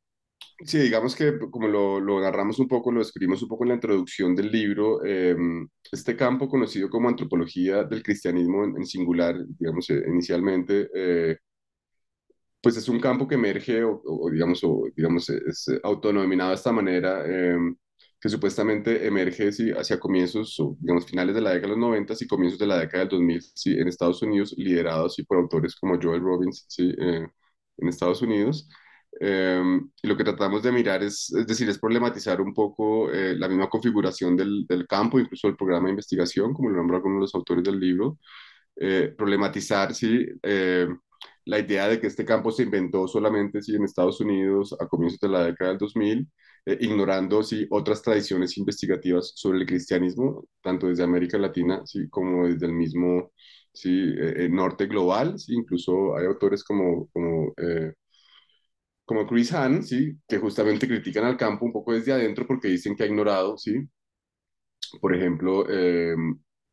Sí, 0.63 0.77
digamos 0.77 1.15
que 1.15 1.39
como 1.49 1.67
lo, 1.67 1.99
lo 1.99 2.19
narramos 2.21 2.59
un 2.59 2.67
poco, 2.67 2.91
lo 2.91 3.01
escribimos 3.01 3.41
un 3.41 3.49
poco 3.49 3.63
en 3.63 3.69
la 3.69 3.75
introducción 3.75 4.35
del 4.35 4.51
libro, 4.51 5.03
eh, 5.03 5.35
este 5.91 6.15
campo 6.15 6.47
conocido 6.47 6.87
como 6.89 7.09
antropología 7.09 7.83
del 7.83 8.03
cristianismo 8.03 8.63
en, 8.65 8.77
en 8.77 8.85
singular, 8.85 9.35
digamos, 9.57 9.89
eh, 9.89 10.03
inicialmente, 10.07 10.87
eh, 10.93 11.37
pues 12.61 12.77
es 12.77 12.87
un 12.89 12.99
campo 12.99 13.27
que 13.27 13.35
emerge 13.35 13.83
o, 13.83 14.01
o, 14.05 14.29
digamos, 14.29 14.63
o, 14.63 14.83
digamos, 14.95 15.29
es 15.29 15.65
autodenominado 15.83 16.51
de 16.51 16.55
esta 16.55 16.71
manera, 16.71 17.23
eh, 17.25 17.57
que 18.21 18.29
supuestamente 18.29 19.07
emerge 19.07 19.49
hacia 19.77 19.99
comienzos, 19.99 20.59
o, 20.59 20.77
digamos, 20.79 21.05
finales 21.07 21.35
de 21.35 21.41
la 21.41 21.51
década 21.51 21.73
de 21.73 21.79
los 21.79 21.89
90 21.89 22.13
y 22.21 22.27
comienzos 22.27 22.59
de 22.59 22.67
la 22.67 22.79
década 22.79 22.99
del 23.05 23.09
2000, 23.09 23.41
sí, 23.55 23.73
en 23.73 23.87
Estados 23.87 24.21
Unidos, 24.21 24.53
liderados 24.57 25.15
sí, 25.15 25.23
por 25.23 25.37
autores 25.39 25.75
como 25.75 25.99
Joel 26.01 26.21
Robbins, 26.21 26.67
eh, 26.79 27.27
en 27.77 27.87
Estados 27.87 28.21
Unidos. 28.21 28.69
Eh, 29.19 29.61
y 30.01 30.07
lo 30.07 30.15
que 30.17 30.23
tratamos 30.23 30.63
de 30.63 30.71
mirar 30.71 31.03
es, 31.03 31.31
es 31.33 31.45
decir, 31.45 31.69
es 31.69 31.77
problematizar 31.79 32.39
un 32.41 32.53
poco 32.53 33.11
eh, 33.11 33.35
la 33.37 33.47
misma 33.49 33.69
configuración 33.69 34.37
del, 34.37 34.65
del, 34.67 34.87
campo, 34.87 35.19
incluso 35.19 35.47
el 35.47 35.57
programa 35.57 35.87
de 35.87 35.91
investigación, 35.91 36.53
como 36.53 36.69
lo 36.69 36.77
nombran 36.77 36.97
algunos 36.97 37.17
de 37.17 37.21
los 37.21 37.35
autores 37.35 37.63
del 37.63 37.79
libro, 37.79 38.17
eh, 38.77 39.13
problematizar, 39.17 39.93
sí, 39.93 40.25
la 41.45 41.59
idea 41.59 41.87
de 41.87 41.99
que 41.99 42.07
este 42.07 42.25
campo 42.25 42.51
se 42.51 42.63
inventó 42.63 43.07
solamente 43.07 43.61
sí, 43.61 43.75
en 43.75 43.83
Estados 43.83 44.21
Unidos 44.21 44.75
a 44.79 44.87
comienzos 44.87 45.19
de 45.19 45.29
la 45.29 45.43
década 45.45 45.71
del 45.71 45.79
2000, 45.79 46.27
eh, 46.65 46.77
ignorando 46.81 47.43
sí, 47.43 47.67
otras 47.69 48.01
tradiciones 48.01 48.57
investigativas 48.57 49.33
sobre 49.35 49.59
el 49.59 49.65
cristianismo, 49.65 50.45
tanto 50.61 50.87
desde 50.87 51.03
América 51.03 51.37
Latina 51.37 51.81
sí, 51.85 52.09
como 52.09 52.47
desde 52.47 52.65
el 52.67 52.73
mismo 52.73 53.31
sí, 53.73 53.89
eh, 54.17 54.49
norte 54.49 54.87
global. 54.87 55.39
Sí, 55.39 55.53
incluso 55.55 56.15
hay 56.17 56.25
autores 56.25 56.63
como, 56.63 57.07
como, 57.13 57.53
eh, 57.57 57.93
como 59.05 59.27
Chris 59.27 59.51
Hahn, 59.53 59.83
sí, 59.83 60.17
que 60.27 60.37
justamente 60.39 60.87
critican 60.87 61.25
al 61.25 61.37
campo 61.37 61.65
un 61.65 61.73
poco 61.73 61.93
desde 61.93 62.13
adentro 62.13 62.47
porque 62.47 62.69
dicen 62.69 62.95
que 62.95 63.03
ha 63.03 63.07
ignorado, 63.07 63.57
sí, 63.57 63.87
por 64.99 65.15
ejemplo, 65.15 65.65
eh, 65.69 66.15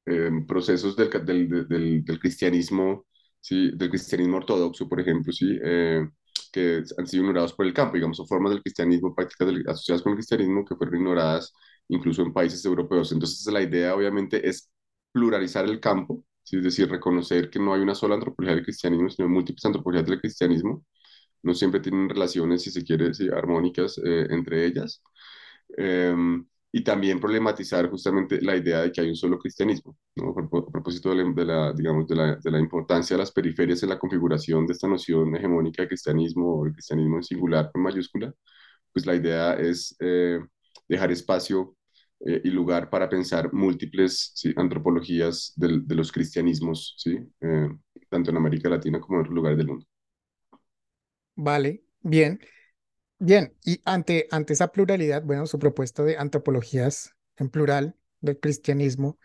eh, 0.06 0.30
procesos 0.46 0.96
del, 0.96 1.10
del, 1.24 2.04
del, 2.04 2.18
cristianismo, 2.20 3.06
¿sí? 3.40 3.70
del 3.76 3.90
cristianismo 3.90 4.38
ortodoxo, 4.38 4.88
por 4.88 5.00
ejemplo, 5.00 5.32
¿sí? 5.32 5.58
Eh, 5.62 6.08
que 6.50 6.82
han 6.98 7.06
sido 7.06 7.22
ignorados 7.24 7.52
por 7.54 7.66
el 7.66 7.74
campo, 7.74 7.94
digamos, 7.94 8.20
o 8.20 8.26
formas 8.26 8.52
del 8.52 8.62
cristianismo, 8.62 9.14
prácticas 9.14 9.46
del, 9.48 9.64
asociadas 9.68 10.02
con 10.02 10.12
el 10.12 10.16
cristianismo 10.18 10.64
que 10.64 10.76
fueron 10.76 10.96
ignoradas 10.96 11.52
incluso 11.88 12.22
en 12.22 12.32
países 12.32 12.64
europeos. 12.64 13.12
Entonces, 13.12 13.46
la 13.52 13.62
idea 13.62 13.94
obviamente 13.94 14.46
es 14.48 14.70
pluralizar 15.12 15.64
el 15.64 15.80
campo, 15.80 16.24
¿sí? 16.42 16.56
es 16.58 16.64
decir, 16.64 16.88
reconocer 16.90 17.50
que 17.50 17.58
no 17.58 17.74
hay 17.74 17.80
una 17.80 17.94
sola 17.94 18.14
antropología 18.14 18.54
del 18.56 18.64
cristianismo, 18.64 19.08
sino 19.10 19.28
múltiples 19.28 19.64
antropologías 19.64 20.06
del 20.08 20.20
cristianismo. 20.20 20.84
No 21.42 21.54
siempre 21.54 21.80
tienen 21.80 22.08
relaciones, 22.08 22.62
si 22.62 22.70
se 22.70 22.84
quiere, 22.84 23.14
¿sí? 23.14 23.28
armónicas 23.28 23.98
eh, 24.04 24.26
entre 24.30 24.66
ellas. 24.66 25.02
Um, 25.78 26.46
y 26.70 26.84
también 26.84 27.18
problematizar 27.20 27.88
justamente 27.90 28.40
la 28.42 28.56
idea 28.56 28.82
de 28.82 28.92
que 28.92 29.00
hay 29.00 29.08
un 29.08 29.16
solo 29.16 29.38
cristianismo, 29.38 29.96
¿no? 30.16 30.30
a 30.30 30.70
propósito 30.70 31.10
de 31.10 31.16
la, 31.16 31.32
de 31.32 31.44
la 31.44 31.72
digamos, 31.72 32.06
de 32.06 32.14
la, 32.14 32.36
de 32.36 32.50
la, 32.50 32.58
importancia 32.58 33.16
de 33.16 33.22
las 33.22 33.32
periferias 33.32 33.82
en 33.82 33.88
la 33.88 33.98
configuración 33.98 34.66
de 34.66 34.74
esta 34.74 34.86
noción 34.88 35.34
hegemónica 35.34 35.82
de 35.82 35.88
cristianismo 35.88 36.60
o 36.60 36.66
el 36.66 36.72
cristianismo 36.72 37.16
en 37.16 37.22
singular 37.22 37.70
con 37.72 37.82
mayúscula, 37.82 38.34
pues 38.92 39.06
la 39.06 39.14
idea 39.14 39.54
es 39.54 39.96
eh, 40.00 40.40
dejar 40.88 41.10
espacio 41.12 41.76
eh, 42.20 42.40
y 42.44 42.50
lugar 42.50 42.90
para 42.90 43.08
pensar 43.08 43.52
múltiples 43.52 44.32
¿sí? 44.34 44.52
antropologías 44.56 45.52
del, 45.56 45.86
de 45.86 45.94
los 45.94 46.12
cristianismos, 46.12 46.94
¿sí? 46.98 47.18
Eh, 47.40 47.68
tanto 48.10 48.30
en 48.30 48.36
América 48.36 48.68
Latina 48.68 49.00
como 49.00 49.16
en 49.16 49.20
otros 49.20 49.34
lugares 49.34 49.58
del 49.58 49.68
mundo. 49.68 49.86
Vale, 51.36 51.84
bien. 52.00 52.40
Bien, 53.20 53.54
y 53.64 53.80
ante, 53.84 54.28
ante 54.30 54.52
esa 54.52 54.68
pluralidad, 54.72 55.22
bueno, 55.22 55.46
su 55.46 55.58
propuesta 55.58 56.02
de 56.04 56.16
antropologías 56.16 57.14
en 57.36 57.48
plural 57.50 57.96
del 58.20 58.38
cristianismo, 58.38 59.18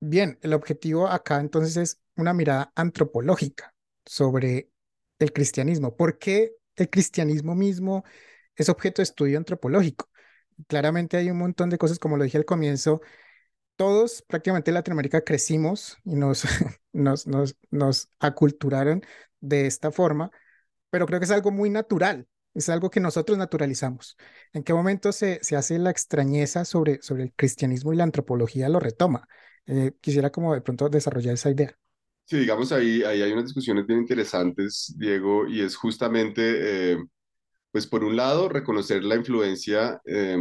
bien, 0.00 0.38
el 0.42 0.52
objetivo 0.54 1.08
acá 1.08 1.40
entonces 1.40 1.76
es 1.76 2.00
una 2.16 2.32
mirada 2.34 2.72
antropológica 2.74 3.74
sobre 4.04 4.70
el 5.18 5.32
cristianismo. 5.32 5.96
¿Por 5.96 6.18
qué 6.18 6.52
el 6.76 6.90
cristianismo 6.90 7.54
mismo 7.54 8.04
es 8.56 8.68
objeto 8.68 9.00
de 9.02 9.04
estudio 9.04 9.38
antropológico? 9.38 10.08
Claramente 10.68 11.16
hay 11.16 11.30
un 11.30 11.38
montón 11.38 11.70
de 11.70 11.78
cosas, 11.78 11.98
como 11.98 12.16
lo 12.16 12.24
dije 12.24 12.38
al 12.38 12.44
comienzo, 12.44 13.00
todos 13.76 14.22
prácticamente 14.22 14.70
en 14.70 14.76
Latinoamérica 14.76 15.22
crecimos 15.24 15.98
y 16.04 16.16
nos, 16.16 16.44
nos, 16.92 17.26
nos, 17.26 17.56
nos 17.70 18.10
aculturaron 18.20 19.02
de 19.40 19.66
esta 19.66 19.92
forma 19.92 20.30
pero 20.92 21.06
creo 21.08 21.20
que 21.20 21.26
es 21.26 21.32
algo 21.32 21.52
muy 21.52 21.70
natural, 21.70 22.28
es 22.54 22.70
algo 22.70 22.90
que 22.90 23.00
nosotros 23.00 23.38
naturalizamos. 23.38 24.16
¿En 24.54 24.64
qué 24.64 24.74
momento 24.74 25.12
se, 25.12 25.40
se 25.44 25.56
hace 25.56 25.80
la 25.80 25.90
extrañeza 25.90 26.66
sobre, 26.66 27.02
sobre 27.02 27.24
el 27.24 27.34
cristianismo 27.34 27.94
y 27.94 27.96
la 27.98 28.04
antropología 28.04 28.70
lo 28.70 28.80
retoma? 28.80 29.28
Eh, 29.66 29.94
quisiera 30.02 30.30
como 30.32 30.54
de 30.54 30.62
pronto 30.62 30.90
desarrollar 30.90 31.34
esa 31.34 31.50
idea. 31.50 31.76
Sí, 32.26 32.38
digamos, 32.38 32.72
ahí, 32.72 33.02
ahí 33.02 33.20
hay 33.22 33.32
unas 33.32 33.44
discusiones 33.46 33.86
bien 33.86 34.00
interesantes, 34.00 34.94
Diego, 34.96 35.46
y 35.48 35.60
es 35.60 35.76
justamente, 35.76 36.92
eh, 36.94 36.98
pues 37.72 37.86
por 37.86 38.04
un 38.04 38.16
lado, 38.16 38.48
reconocer 38.48 39.04
la 39.04 39.16
influencia 39.16 40.00
eh, 40.06 40.36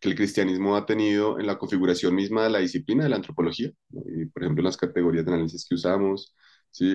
que 0.00 0.08
el 0.10 0.16
cristianismo 0.16 0.76
ha 0.76 0.86
tenido 0.86 1.40
en 1.40 1.46
la 1.46 1.58
configuración 1.58 2.14
misma 2.14 2.44
de 2.44 2.50
la 2.50 2.58
disciplina 2.60 3.04
de 3.04 3.10
la 3.10 3.16
antropología, 3.16 3.70
¿no? 3.90 4.02
y 4.06 4.26
por 4.26 4.44
ejemplo, 4.44 4.64
las 4.64 4.76
categorías 4.78 5.26
de 5.26 5.32
análisis 5.34 5.66
que 5.68 5.76
usamos, 5.76 6.34
¿sí? 6.70 6.94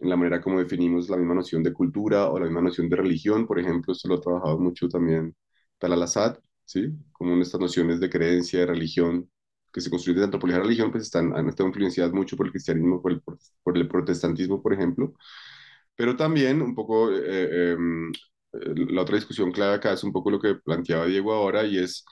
En 0.00 0.08
la 0.10 0.16
manera 0.16 0.40
como 0.40 0.58
definimos 0.60 1.08
la 1.08 1.16
misma 1.16 1.34
noción 1.34 1.62
de 1.62 1.72
cultura 1.72 2.28
o 2.30 2.38
la 2.38 2.46
misma 2.46 2.62
noción 2.62 2.88
de 2.88 2.96
religión, 2.96 3.46
por 3.46 3.58
ejemplo, 3.58 3.92
esto 3.92 4.08
lo 4.08 4.16
ha 4.16 4.20
trabajado 4.20 4.58
mucho 4.58 4.88
también 4.88 5.34
Talal 5.78 6.02
Assad, 6.02 6.38
¿sí? 6.64 6.88
Como 7.12 7.34
en 7.34 7.42
estas 7.42 7.60
nociones 7.60 8.00
de 8.00 8.10
creencia, 8.10 8.60
de 8.60 8.66
religión, 8.66 9.30
que 9.72 9.80
se 9.80 9.90
construyen 9.90 10.18
de 10.20 10.24
antropología 10.26 10.60
y 10.60 10.64
religión, 10.64 10.90
pues 10.92 11.04
están, 11.04 11.34
han 11.36 11.48
estado 11.48 11.68
influenciadas 11.68 12.12
mucho 12.12 12.36
por 12.36 12.46
el 12.46 12.52
cristianismo, 12.52 13.02
por 13.02 13.12
el, 13.12 13.20
por 13.62 13.76
el 13.78 13.88
protestantismo, 13.88 14.62
por 14.62 14.72
ejemplo, 14.72 15.14
pero 15.96 16.16
también 16.16 16.62
un 16.62 16.74
poco, 16.74 17.10
eh, 17.12 17.20
eh, 17.74 17.76
la 18.52 19.02
otra 19.02 19.16
discusión 19.16 19.52
clave 19.52 19.74
acá 19.76 19.92
es 19.92 20.04
un 20.04 20.12
poco 20.12 20.30
lo 20.30 20.40
que 20.40 20.54
planteaba 20.56 21.06
Diego 21.06 21.32
ahora, 21.32 21.64
y 21.64 21.78
es 21.78 22.04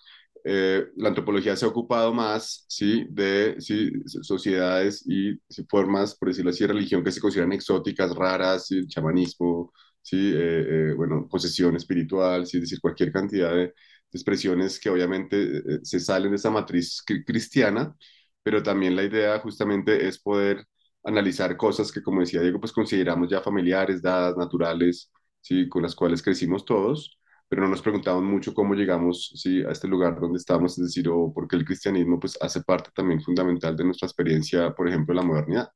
eh, 0.48 0.86
la 0.96 1.08
antropología 1.08 1.56
se 1.56 1.64
ha 1.64 1.68
ocupado 1.68 2.14
más 2.14 2.66
¿sí? 2.68 3.06
de 3.10 3.56
¿sí? 3.60 3.90
sociedades 4.06 5.04
y 5.06 5.38
formas, 5.68 6.14
por 6.16 6.28
decirlo 6.28 6.50
así, 6.50 6.64
de 6.64 6.68
religión 6.68 7.02
que 7.04 7.12
se 7.12 7.20
consideran 7.20 7.52
exóticas, 7.52 8.14
raras, 8.14 8.66
¿sí? 8.68 8.86
chamanismo, 8.88 9.72
¿sí? 10.02 10.16
Eh, 10.34 10.90
eh, 10.90 10.94
bueno, 10.96 11.26
posesión 11.28 11.76
espiritual, 11.76 12.46
¿sí? 12.46 12.60
decir, 12.60 12.80
cualquier 12.80 13.12
cantidad 13.12 13.50
de, 13.52 13.58
de 13.68 13.72
expresiones 14.12 14.78
que 14.80 14.90
obviamente 14.90 15.58
eh, 15.58 15.80
se 15.82 16.00
salen 16.00 16.30
de 16.30 16.36
esa 16.36 16.50
matriz 16.50 17.02
cristiana, 17.26 17.94
pero 18.42 18.62
también 18.62 18.94
la 18.96 19.02
idea 19.04 19.38
justamente 19.40 20.06
es 20.08 20.18
poder 20.20 20.64
analizar 21.04 21.56
cosas 21.56 21.90
que, 21.92 22.02
como 22.02 22.20
decía 22.20 22.40
Diego, 22.40 22.60
pues 22.60 22.72
consideramos 22.72 23.28
ya 23.30 23.40
familiares, 23.42 24.02
dadas, 24.02 24.36
naturales, 24.36 25.12
¿sí? 25.40 25.68
con 25.68 25.82
las 25.82 25.94
cuales 25.94 26.22
crecimos 26.22 26.64
todos 26.64 27.18
pero 27.48 27.62
no 27.62 27.68
nos 27.68 27.82
preguntamos 27.82 28.22
mucho 28.24 28.54
cómo 28.54 28.74
llegamos 28.74 29.32
¿sí? 29.36 29.62
a 29.62 29.70
este 29.70 29.88
lugar 29.88 30.18
donde 30.20 30.38
estamos, 30.38 30.78
es 30.78 30.84
decir, 30.86 31.08
o 31.08 31.32
porque 31.32 31.56
el 31.56 31.64
cristianismo 31.64 32.18
pues, 32.18 32.36
hace 32.40 32.62
parte 32.62 32.90
también 32.94 33.20
fundamental 33.22 33.76
de 33.76 33.84
nuestra 33.84 34.06
experiencia, 34.06 34.74
por 34.74 34.88
ejemplo, 34.88 35.14
la 35.14 35.22
modernidad, 35.22 35.68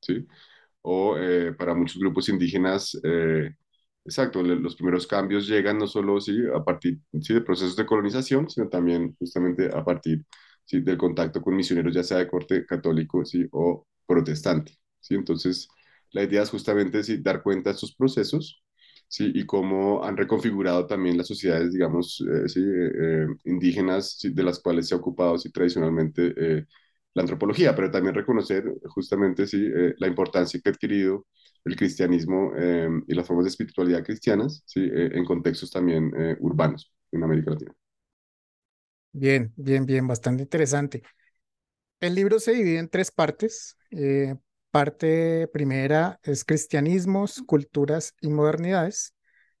¿sí? 0.00 0.26
O 0.82 1.16
eh, 1.18 1.52
para 1.54 1.74
muchos 1.74 1.98
grupos 2.00 2.28
indígenas, 2.28 2.98
eh, 3.04 3.50
exacto, 4.04 4.42
los 4.42 4.76
primeros 4.76 5.06
cambios 5.06 5.46
llegan 5.48 5.78
no 5.78 5.86
solo 5.88 6.20
¿sí? 6.20 6.38
a 6.54 6.62
partir 6.64 7.00
¿sí? 7.20 7.34
de 7.34 7.40
procesos 7.42 7.76
de 7.76 7.86
colonización, 7.86 8.48
sino 8.48 8.68
también 8.68 9.16
justamente 9.18 9.68
a 9.74 9.84
partir 9.84 10.24
¿sí? 10.64 10.80
del 10.80 10.96
contacto 10.98 11.42
con 11.42 11.56
misioneros, 11.56 11.94
ya 11.94 12.04
sea 12.04 12.18
de 12.18 12.28
corte 12.28 12.64
católico 12.66 13.24
¿sí? 13.24 13.46
o 13.52 13.86
protestante, 14.06 14.78
¿sí? 15.00 15.14
Entonces, 15.14 15.68
la 16.12 16.22
idea 16.22 16.42
es 16.42 16.50
justamente 16.50 17.02
¿sí? 17.02 17.18
dar 17.22 17.42
cuenta 17.42 17.70
de 17.70 17.74
estos 17.74 17.94
procesos 17.96 18.62
¿sí? 19.08 19.30
y 19.34 19.46
cómo 19.46 20.04
han 20.04 20.16
reconfigurado 20.16 20.86
también 20.86 21.16
las 21.18 21.26
sociedades, 21.28 21.72
digamos, 21.72 22.22
eh, 22.28 22.48
¿sí? 22.48 22.60
eh, 22.64 23.26
indígenas, 23.44 24.16
¿sí? 24.18 24.30
de 24.32 24.42
las 24.42 24.60
cuales 24.60 24.88
se 24.88 24.94
ha 24.94 24.98
ocupado 24.98 25.38
¿sí? 25.38 25.50
tradicionalmente 25.50 26.34
eh, 26.36 26.66
la 27.14 27.22
antropología, 27.22 27.74
pero 27.74 27.90
también 27.90 28.14
reconocer 28.14 28.64
justamente 28.84 29.46
¿sí? 29.46 29.66
Eh, 29.74 29.94
la 29.98 30.06
importancia 30.08 30.60
que 30.62 30.68
ha 30.68 30.72
adquirido 30.72 31.26
el 31.64 31.74
cristianismo 31.76 32.52
y 33.08 33.14
las 33.14 33.26
formas 33.26 33.44
de 33.44 33.50
espiritualidad 33.50 34.04
cristianas 34.04 34.62
¿sí? 34.66 34.88
en 34.88 35.24
contextos 35.24 35.68
también 35.70 36.12
urbanos 36.38 36.92
en 37.10 37.24
América 37.24 37.50
Latina. 37.50 37.72
Bien, 39.12 39.52
bien, 39.56 39.86
bien, 39.86 40.06
bastante 40.06 40.42
interesante. 40.42 41.02
El 42.00 42.14
libro 42.14 42.40
se 42.40 42.52
divide 42.52 42.78
en 42.78 42.88
tres 42.88 43.10
partes. 43.10 43.76
Eh, 43.90 44.34
Parte 44.76 45.48
primera 45.48 46.20
es 46.22 46.44
cristianismos, 46.44 47.42
culturas 47.46 48.14
y 48.20 48.28
modernidades. 48.28 49.14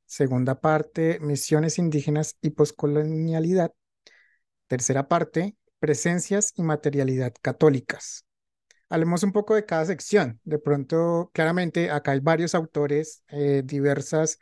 Segunda 0.04 0.60
parte, 0.60 1.20
misiones 1.20 1.78
indígenas 1.78 2.36
y 2.42 2.50
poscolonialidad. 2.50 3.72
Tercera 4.66 5.08
parte, 5.08 5.56
presencias 5.78 6.52
y 6.54 6.62
materialidad 6.62 7.32
católicas. 7.40 8.26
Hablemos 8.90 9.22
un 9.22 9.32
poco 9.32 9.54
de 9.54 9.64
cada 9.64 9.86
sección. 9.86 10.38
De 10.44 10.58
pronto, 10.58 11.30
claramente, 11.32 11.90
acá 11.90 12.10
hay 12.10 12.20
varios 12.20 12.54
autores, 12.54 13.22
eh, 13.28 13.62
diversas 13.64 14.38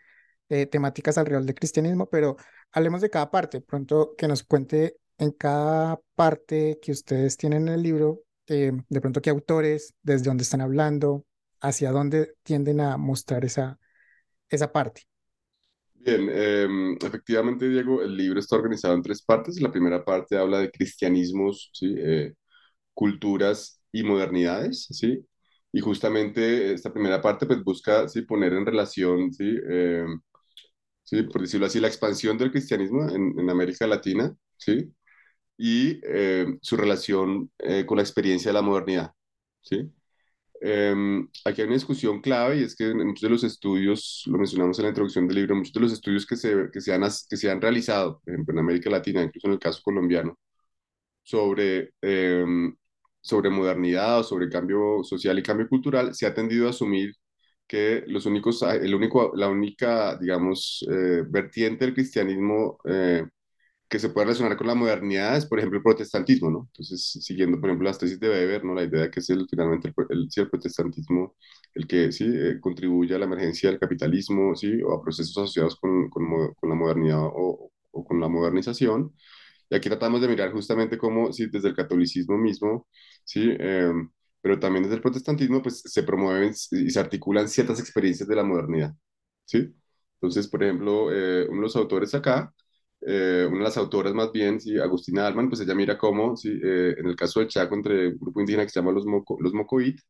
eh, 0.48 0.66
temáticas 0.66 1.16
alrededor 1.18 1.44
del 1.44 1.54
cristianismo, 1.54 2.10
pero 2.10 2.34
hablemos 2.72 3.00
de 3.00 3.10
cada 3.10 3.30
parte. 3.30 3.60
Pronto 3.60 4.16
que 4.18 4.26
nos 4.26 4.42
cuente 4.42 4.96
en 5.18 5.30
cada 5.30 6.00
parte 6.16 6.80
que 6.82 6.90
ustedes 6.90 7.36
tienen 7.36 7.68
en 7.68 7.74
el 7.74 7.82
libro, 7.84 8.23
eh, 8.48 8.72
de 8.88 9.00
pronto 9.00 9.22
qué 9.22 9.30
autores, 9.30 9.94
desde 10.02 10.26
dónde 10.26 10.42
están 10.44 10.60
hablando, 10.60 11.26
hacia 11.60 11.90
dónde 11.92 12.34
tienden 12.42 12.80
a 12.80 12.96
mostrar 12.98 13.44
esa, 13.44 13.78
esa 14.50 14.72
parte. 14.72 15.02
Bien, 15.94 16.28
em, 16.30 16.94
efectivamente, 17.02 17.68
Diego, 17.68 18.02
el 18.02 18.14
libro 18.16 18.38
está 18.38 18.56
organizado 18.56 18.94
en 18.94 19.02
tres 19.02 19.22
partes. 19.22 19.60
La 19.60 19.72
primera 19.72 20.04
parte 20.04 20.36
habla 20.36 20.58
de 20.58 20.70
cristianismos. 20.70 21.70
Eh, 21.82 22.34
culturas 22.94 23.80
y 23.92 24.04
modernidades, 24.04 24.86
¿sí? 24.90 25.26
Y 25.72 25.80
justamente 25.80 26.74
esta 26.74 26.92
primera 26.92 27.22
parte 27.22 27.46
pues 27.46 27.64
busca 27.64 28.08
¿sí? 28.08 28.22
poner 28.22 28.52
en 28.54 28.66
relación, 28.66 29.32
¿sí? 29.32 29.44
Em, 29.70 30.20
¿sí? 31.04 31.22
por 31.24 31.42
decirlo 31.42 31.66
así, 31.66 31.80
la 31.80 31.88
expansión 31.88 32.38
del 32.38 32.50
cristianismo 32.52 33.08
en, 33.10 33.38
en 33.38 33.50
América 33.50 33.86
Latina, 33.86 34.34
¿sí? 34.58 34.92
Y 35.56 36.00
em, 36.04 36.58
su 36.62 36.76
relación 36.76 37.50
eh, 37.58 37.86
con 37.86 37.96
la 37.98 38.02
experiencia 38.02 38.50
de 38.50 38.54
la 38.54 38.62
modernidad. 38.62 39.12
¿sí? 39.62 39.90
Em, 40.60 41.28
aquí 41.44 41.60
hay 41.60 41.66
una 41.66 41.76
discusión 41.76 42.20
clave 42.22 42.58
y 42.60 42.62
es 42.64 42.74
que 42.76 42.90
en 42.90 43.06
muchos 43.06 43.22
de 43.22 43.28
los 43.30 43.44
estudios, 43.44 44.24
lo 44.26 44.38
mencionamos 44.38 44.78
en 44.78 44.84
la 44.84 44.88
introducción 44.90 45.28
del 45.28 45.36
libro, 45.36 45.56
muchos 45.56 45.74
de 45.74 45.80
los 45.80 45.92
estudios 45.92 46.26
que 46.26 46.36
se, 46.36 46.70
que 46.72 46.80
se, 46.80 46.94
han, 46.94 47.02
que 47.02 47.36
se 47.36 47.50
han 47.50 47.60
realizado, 47.60 48.20
por 48.24 48.32
ejemplo, 48.34 48.54
en 48.54 48.60
América 48.60 48.90
Latina, 48.90 49.22
incluso 49.22 49.48
en 49.48 49.54
el 49.54 49.58
caso 49.58 49.80
colombiano, 49.84 50.38
sobre, 51.22 51.92
em, 52.02 52.74
sobre 53.20 53.50
modernidad 53.50 54.20
o 54.20 54.24
sobre 54.24 54.48
cambio 54.48 55.02
social 55.04 55.38
y 55.38 55.42
cambio 55.42 55.68
cultural, 55.68 56.14
se 56.14 56.26
ha 56.26 56.34
tendido 56.34 56.66
a 56.66 56.70
asumir 56.70 57.14
que 57.66 58.04
los 58.08 58.26
únicos, 58.26 58.62
el 58.62 58.94
único, 58.94 59.32
la 59.36 59.48
única, 59.48 60.16
digamos, 60.18 60.84
eh, 60.90 61.24
vertiente 61.28 61.84
del 61.86 61.94
cristianismo 61.94 62.78
eh, 62.84 63.24
que 63.94 64.00
se 64.00 64.08
puede 64.08 64.26
relacionar 64.26 64.56
con 64.56 64.66
la 64.66 64.74
modernidad 64.74 65.36
es, 65.36 65.46
por 65.46 65.58
ejemplo, 65.60 65.78
el 65.78 65.84
protestantismo, 65.84 66.50
¿no? 66.50 66.68
Entonces, 66.72 67.00
siguiendo, 67.22 67.60
por 67.60 67.70
ejemplo, 67.70 67.86
las 67.88 67.96
tesis 67.98 68.18
de 68.18 68.28
Weber, 68.28 68.64
¿no? 68.64 68.74
La 68.74 68.82
idea 68.82 69.02
de 69.02 69.10
que 69.10 69.20
es 69.20 69.30
el, 69.30 69.46
finalmente 69.48 69.92
el, 70.10 70.28
el, 70.36 70.50
protestantismo 70.50 71.36
el 71.74 71.86
que, 71.86 72.10
sí, 72.10 72.24
eh, 72.26 72.58
contribuye 72.60 73.14
a 73.14 73.18
la 73.18 73.26
emergencia 73.26 73.70
del 73.70 73.78
capitalismo, 73.78 74.56
¿sí? 74.56 74.82
O 74.82 74.94
a 74.94 75.00
procesos 75.02 75.36
asociados 75.38 75.76
con, 75.76 76.10
con, 76.10 76.24
con 76.54 76.68
la 76.68 76.74
modernidad 76.74 77.20
o, 77.24 77.70
o, 77.92 78.04
con 78.04 78.20
la 78.20 78.28
modernización. 78.28 79.14
Y 79.70 79.76
aquí 79.76 79.88
tratamos 79.88 80.20
de 80.20 80.28
mirar 80.28 80.52
justamente 80.52 80.98
cómo, 80.98 81.32
sí, 81.32 81.46
desde 81.46 81.68
el 81.68 81.76
catolicismo 81.76 82.36
mismo, 82.36 82.88
¿sí? 83.24 83.48
Eh, 83.60 83.92
pero 84.40 84.58
también 84.58 84.82
desde 84.84 84.96
el 84.96 85.02
protestantismo, 85.02 85.62
pues 85.62 85.82
se 85.82 86.02
promueven 86.02 86.52
y 86.72 86.90
se 86.90 87.00
articulan 87.00 87.48
ciertas 87.48 87.78
experiencias 87.80 88.28
de 88.28 88.36
la 88.36 88.44
modernidad, 88.44 88.92
¿sí? 89.44 89.74
Entonces, 90.16 90.48
por 90.48 90.62
ejemplo, 90.62 91.12
eh, 91.12 91.44
uno 91.48 91.56
de 91.58 91.62
los 91.62 91.76
autores 91.76 92.14
acá, 92.14 92.52
eh, 93.06 93.46
una 93.48 93.58
de 93.58 93.64
las 93.64 93.76
autoras 93.76 94.14
más 94.14 94.32
bien, 94.32 94.60
sí, 94.60 94.78
Agustina 94.78 95.26
Alman, 95.26 95.48
pues 95.48 95.60
ella 95.60 95.74
mira 95.74 95.98
cómo, 95.98 96.36
sí, 96.36 96.50
eh, 96.62 96.94
en 96.98 97.06
el 97.06 97.16
caso 97.16 97.40
del 97.40 97.48
Chaco, 97.48 97.74
entre 97.74 98.08
un 98.08 98.18
grupo 98.18 98.40
indígena 98.40 98.64
que 98.64 98.70
se 98.70 98.80
llama 98.80 98.92
los, 98.92 99.06
Moco, 99.06 99.36
los 99.40 99.52
Mocoit, 99.54 100.00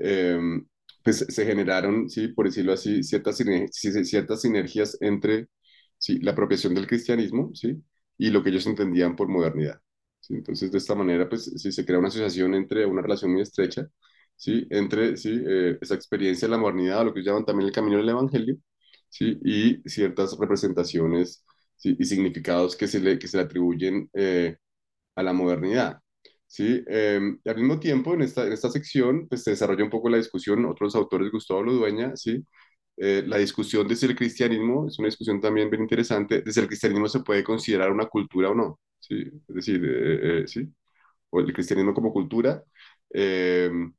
eh, 0.00 0.38
pues 1.02 1.18
se 1.28 1.46
generaron, 1.46 2.08
sí, 2.10 2.28
por 2.28 2.46
decirlo 2.46 2.72
así, 2.72 3.02
ciertas, 3.02 3.38
ciertas 3.72 4.40
sinergias 4.42 4.96
entre 5.00 5.48
sí, 5.98 6.18
la 6.20 6.32
apropiación 6.32 6.74
del 6.74 6.86
cristianismo 6.86 7.50
sí, 7.54 7.82
y 8.18 8.30
lo 8.30 8.42
que 8.42 8.50
ellos 8.50 8.66
entendían 8.66 9.16
por 9.16 9.28
modernidad. 9.28 9.80
¿sí? 10.20 10.34
Entonces, 10.34 10.70
de 10.72 10.78
esta 10.78 10.94
manera, 10.94 11.28
pues 11.28 11.44
sí, 11.44 11.72
se 11.72 11.84
crea 11.86 11.98
una 11.98 12.08
asociación 12.08 12.54
entre 12.54 12.86
una 12.86 13.02
relación 13.02 13.32
muy 13.32 13.42
estrecha, 13.42 13.88
¿sí? 14.36 14.66
entre 14.70 15.16
sí, 15.16 15.42
esa 15.80 15.94
experiencia 15.94 16.46
de 16.48 16.52
la 16.52 16.58
modernidad, 16.58 17.04
lo 17.04 17.14
que 17.14 17.22
llaman 17.22 17.44
también 17.44 17.68
el 17.68 17.74
camino 17.74 17.98
del 17.98 18.08
evangelio, 18.08 18.56
¿sí? 19.08 19.38
y 19.44 19.82
ciertas 19.88 20.36
representaciones 20.38 21.44
y 21.84 22.04
significados 22.04 22.76
que 22.76 22.88
se 22.88 23.00
le, 23.00 23.18
que 23.18 23.28
se 23.28 23.36
le 23.36 23.44
atribuyen 23.44 24.10
eh, 24.14 24.56
a 25.16 25.22
la 25.22 25.32
modernidad. 25.32 26.00
¿sí? 26.46 26.82
Em, 26.86 27.40
al 27.44 27.56
mismo 27.56 27.80
tiempo, 27.80 28.14
en 28.14 28.22
esta, 28.22 28.46
en 28.46 28.52
esta 28.52 28.70
sección 28.70 29.28
pues, 29.28 29.44
se 29.44 29.50
desarrolla 29.52 29.84
un 29.84 29.90
poco 29.90 30.08
la 30.08 30.16
discusión, 30.18 30.64
otros 30.66 30.94
autores, 30.96 31.30
Gustavo 31.32 31.62
Ludueña, 31.62 32.16
¿sí? 32.16 32.44
Eh, 32.96 33.22
la 33.26 33.38
discusión 33.38 33.86
de 33.88 33.96
si 33.96 34.06
el 34.06 34.16
cristianismo, 34.16 34.88
es 34.88 34.98
una 34.98 35.06
discusión 35.08 35.40
también 35.40 35.70
bien 35.70 35.82
interesante, 35.82 36.42
de 36.42 36.52
si 36.52 36.60
el 36.60 36.66
cristianismo 36.68 37.08
se 37.08 37.20
puede 37.20 37.44
considerar 37.44 37.92
una 37.92 38.06
cultura 38.08 38.50
o 38.50 38.54
no, 38.54 38.80
¿sí? 39.00 39.16
Es 39.48 39.54
decir, 39.54 39.80
eh, 39.84 40.44
¿sí? 40.48 40.68
O 41.30 41.40
el 41.40 41.52
cristianismo 41.52 41.94
como 41.94 42.12
cultura, 42.12 42.62
em, 43.10 43.92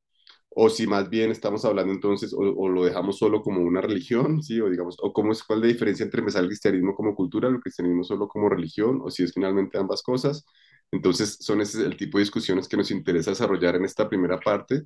o 0.49 0.69
si 0.69 0.87
más 0.87 1.09
bien 1.09 1.31
estamos 1.31 1.63
hablando 1.65 1.93
entonces, 1.93 2.33
o, 2.35 2.69
lo 2.69 2.83
dejamos 2.83 3.17
solo 3.17 3.41
como 3.41 3.61
una 3.61 3.81
religión, 3.81 4.41
¿sí? 4.43 4.59
O 4.61 4.69
digamos, 4.69 4.97
o 5.01 5.13
cómo 5.13 5.31
es, 5.31 5.43
cuál 5.43 5.59
es 5.59 5.63
la 5.63 5.73
diferencia 5.73 6.03
entre 6.03 6.19
empezar 6.19 6.43
el 6.43 6.49
cristianismo 6.49 6.95
como 6.95 7.15
cultura, 7.15 7.47
el 7.49 7.59
cristianismo 7.59 8.03
solo 8.03 8.27
como 8.27 8.49
religión, 8.49 8.99
o 9.03 9.09
si 9.11 9.23
es 9.23 9.33
finalmente 9.33 9.77
ambas 9.77 10.01
cosas. 10.03 10.45
Entonces, 10.91 11.37
son 11.41 11.61
ese 11.61 11.85
el 11.85 11.97
tipo 11.97 12.17
de 12.17 12.23
discusiones 12.23 12.67
que 12.67 12.77
nos 12.77 12.91
interesa 12.91 13.31
desarrollar 13.31 13.75
en 13.75 13.85
esta 13.85 14.09
primera 14.09 14.39
parte, 14.39 14.83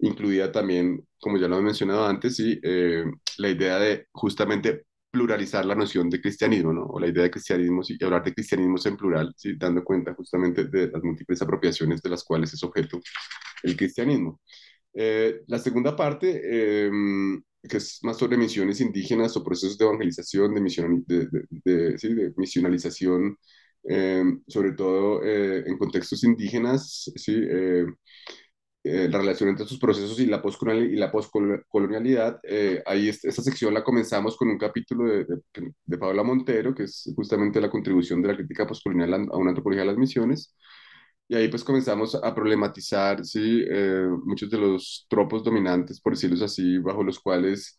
incluida 0.00 0.50
también, 0.52 1.06
como 1.20 1.38
ya 1.38 1.48
lo 1.48 1.58
he 1.58 1.62
mencionado 1.62 2.06
antes, 2.06 2.36
¿sí? 2.36 2.58
Eh, 2.62 3.04
la 3.38 3.48
idea 3.50 3.78
de 3.78 4.06
justamente 4.12 4.84
pluralizar 5.10 5.64
la 5.64 5.76
noción 5.76 6.10
de 6.10 6.20
cristianismo, 6.20 6.72
¿no? 6.72 6.86
O 6.86 6.98
la 6.98 7.06
idea 7.06 7.22
de 7.22 7.30
cristianismo, 7.30 7.82
y 7.88 8.04
hablar 8.04 8.24
de 8.24 8.34
cristianismos 8.34 8.84
en 8.86 8.96
plural, 8.96 9.32
¿sí? 9.36 9.54
Dando 9.56 9.84
cuenta 9.84 10.12
justamente 10.14 10.64
de 10.64 10.90
las 10.90 11.02
múltiples 11.04 11.40
apropiaciones 11.40 12.02
de 12.02 12.10
las 12.10 12.24
cuales 12.24 12.52
es 12.52 12.62
objeto 12.64 13.00
el 13.62 13.76
cristianismo. 13.76 14.40
Eh, 14.94 15.42
la 15.48 15.58
segunda 15.58 15.96
parte, 15.96 16.86
em, 16.86 17.42
que 17.68 17.78
es 17.78 17.98
más 18.02 18.16
sobre 18.18 18.36
misiones 18.36 18.80
indígenas 18.80 19.36
o 19.36 19.44
procesos 19.44 19.76
de 19.78 19.84
evangelización, 19.86 20.54
de, 20.54 20.60
misión, 20.60 21.04
de, 21.06 21.28
de, 21.50 21.98
sí, 21.98 22.14
de 22.14 22.32
misionalización, 22.36 23.36
em, 23.84 24.42
sobre 24.46 24.72
todo 24.72 25.22
eh, 25.24 25.64
en 25.66 25.78
contextos 25.78 26.22
indígenas, 26.24 27.10
¿sí? 27.16 27.34
Eh, 27.36 27.86
la 28.84 29.18
relación 29.18 29.48
entre 29.48 29.64
estos 29.64 29.78
procesos 29.78 30.20
y 30.20 30.26
la 30.26 30.42
postcolonialidad. 30.42 32.38
ahí 32.86 33.08
esta 33.08 33.42
sección 33.42 33.72
la 33.72 33.82
comenzamos 33.82 34.36
con 34.36 34.48
un 34.48 34.58
capítulo 34.58 35.04
de, 35.06 35.26
de, 35.86 35.98
Paula 35.98 36.22
Montero, 36.22 36.74
que 36.74 36.82
es 36.84 37.10
justamente 37.16 37.62
la 37.62 37.70
contribución 37.70 38.20
de 38.20 38.28
la 38.28 38.36
crítica 38.36 38.66
postcolonial 38.66 39.14
a 39.14 39.36
una 39.38 39.50
antropología 39.50 39.82
de 39.82 39.88
las 39.88 39.96
misiones. 39.96 40.54
Y 41.28 41.34
ahí 41.36 41.48
pues 41.48 41.64
comenzamos 41.64 42.14
a 42.14 42.34
problematizar, 42.34 43.24
sí, 43.24 43.64
eh, 43.68 44.06
muchos 44.24 44.50
de 44.50 44.58
los 44.58 45.06
tropos 45.08 45.42
dominantes, 45.42 46.00
por 46.00 46.12
decirlo 46.14 46.44
así, 46.44 46.78
bajo 46.78 47.02
los 47.02 47.18
cuales 47.18 47.74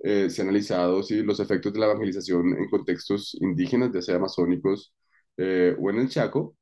eh, 0.00 0.28
se 0.30 0.42
han 0.42 0.48
analizado, 0.48 1.02
sí, 1.02 1.22
los 1.22 1.40
efectos 1.40 1.72
de 1.72 1.80
la 1.80 1.86
evangelización 1.86 2.56
en 2.58 2.68
contextos 2.68 3.36
indígenas, 3.40 3.90
ya 3.94 4.02
sea 4.02 4.16
amazónicos 4.16 4.92
eh, 5.38 5.74
o 5.80 5.90
en 5.90 5.98
el 6.00 6.08
Chaco. 6.10 6.56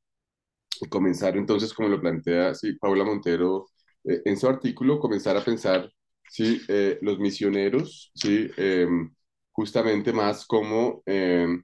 Y 0.81 0.87
comenzar 0.89 1.37
entonces, 1.37 1.73
como 1.73 1.89
lo 1.89 2.01
plantea, 2.01 2.53
sí, 2.55 2.73
Paula 2.75 3.03
Montero 3.05 3.67
en 4.05 4.37
su 4.37 4.47
artículo, 4.47 4.99
comenzar 4.99 5.37
a 5.37 5.43
pensar, 5.45 5.91
sí, 6.29 6.61
los 7.01 7.19
misioneros, 7.19 8.11
sí, 8.15 8.49
em, 8.57 9.13
justamente 9.51 10.13
más 10.13 10.45
como 10.45 11.03
em, 11.05 11.63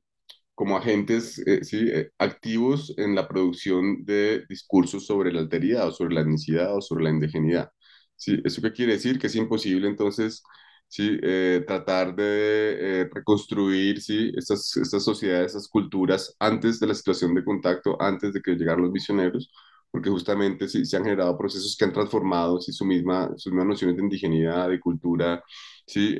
como 0.55 0.77
agentes 0.77 1.39
eh, 1.45 1.63
¿sí? 1.63 1.89
Eh, 1.91 2.11
activos 2.17 2.93
en 2.97 3.13
la 3.15 3.27
producción 3.27 4.05
de 4.05 4.45
discursos 4.49 5.05
sobre 5.05 5.31
la 5.33 5.41
alteridad 5.41 5.87
o 5.89 5.91
sobre 5.91 6.15
la 6.15 6.21
etnicidad 6.21 6.75
o 6.75 6.81
sobre 6.81 7.03
la 7.05 7.09
indigenidad. 7.11 7.69
¿sí? 8.15 8.41
¿Eso 8.45 8.61
qué 8.61 8.71
quiere 8.71 8.93
decir? 8.93 9.19
Que 9.19 9.27
es 9.27 9.35
imposible 9.35 9.87
entonces 9.87 10.43
¿sí? 10.87 11.17
Eh, 11.21 11.63
tratar 11.67 12.15
de 12.15 13.09
reconstruir 13.13 14.01
¿sí? 14.01 14.31
estas, 14.37 14.75
estas 14.77 15.03
sociedades, 15.03 15.47
estas 15.47 15.67
culturas 15.67 16.35
antes 16.39 16.79
de 16.79 16.87
la 16.87 16.95
situación 16.95 17.35
de 17.35 17.43
contacto, 17.43 18.01
antes 18.01 18.33
de 18.33 18.41
que 18.41 18.55
llegaran 18.55 18.83
los 18.83 18.91
misioneros, 18.91 19.51
porque 19.91 20.09
justamente 20.09 20.67
sí, 20.69 20.85
se 20.85 20.97
han 20.97 21.03
generado 21.03 21.37
procesos 21.37 21.75
que 21.77 21.85
han 21.85 21.93
transformado 21.93 22.61
¿sí? 22.61 22.71
su 22.71 22.85
misma, 22.85 23.29
sus 23.37 23.51
mismas 23.51 23.67
nociones 23.67 23.97
de 23.97 24.03
indigenidad, 24.03 24.69
de 24.69 24.79
cultura, 24.79 25.43
¿sí? 25.85 26.15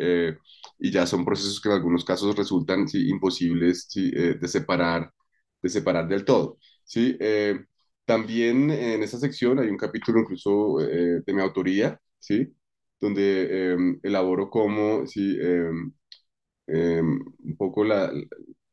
Y 0.80 0.92
ya 0.92 1.06
son 1.08 1.26
procesos 1.26 1.62
que 1.62 1.70
en 1.70 1.76
algunos 1.76 2.06
casos 2.06 2.36
resultan 2.36 2.88
¿sí? 2.88 3.10
imposibles 3.10 3.88
¿sí? 3.90 4.12
Eh, 4.16 4.36
de, 4.40 4.48
separar, 4.48 5.12
de 5.62 5.70
separar 5.70 6.08
del 6.08 6.26
todo. 6.26 6.58
¿sí? 6.84 7.18
Eh, 7.20 7.66
también 8.06 8.72
en 8.72 9.04
esa 9.04 9.20
sección 9.20 9.60
hay 9.60 9.68
un 9.70 9.78
capítulo 9.78 10.20
incluso 10.22 10.80
eh, 10.82 11.22
de 11.26 11.34
mi 11.34 11.42
autoría, 11.42 12.00
¿sí? 12.20 12.54
donde 13.00 13.74
em, 13.74 14.00
elaboro 14.04 14.50
cómo 14.50 15.06
¿sí? 15.08 15.38
Em, 15.40 15.94
em, 16.68 17.20
un 17.44 17.58
poco 17.58 17.84
la, 17.84 18.12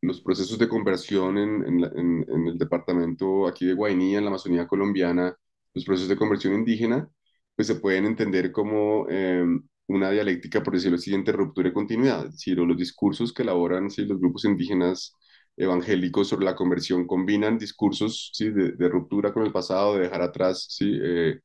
los 0.00 0.20
procesos 0.20 0.58
de 0.58 0.68
conversión 0.68 1.38
en, 1.38 1.64
en, 1.66 2.24
en, 2.28 2.46
el 2.48 2.58
departamento 2.58 3.46
aquí 3.46 3.66
de 3.66 3.74
Guainía, 3.74 4.18
en 4.18 4.24
la 4.24 4.30
Amazonía 4.30 4.66
colombiana, 4.66 5.36
los 5.74 5.84
procesos 5.84 6.08
de 6.08 6.16
conversión 6.16 6.54
indígena, 6.54 7.08
pues 7.56 7.68
se 7.68 7.76
pueden 7.76 8.06
entender 8.06 8.52
como 8.52 9.06
una 9.94 10.10
dialéctica, 10.10 10.62
por 10.62 10.74
decirlo 10.74 10.96
así, 10.96 11.10
de 11.22 11.32
ruptura 11.32 11.68
y 11.68 11.72
continuidad, 11.72 12.26
es 12.26 12.32
decir, 12.32 12.58
los 12.58 12.76
discursos 12.76 13.32
que 13.32 13.42
elaboran 13.42 13.90
¿sí? 13.90 14.04
los 14.04 14.18
grupos 14.18 14.44
indígenas 14.44 15.16
evangélicos 15.56 16.28
sobre 16.28 16.46
la 16.46 16.54
conversión 16.56 17.06
combinan 17.06 17.58
discursos 17.58 18.30
¿sí? 18.32 18.50
de, 18.50 18.88
ruptura 18.88 19.32
con 19.32 19.44
el 19.44 19.52
pasado, 19.52 19.94
de 19.94 20.02
dejar 20.04 20.22
atrás, 20.22 20.66
¿sí? 20.70 20.98
Eh, 21.02 21.40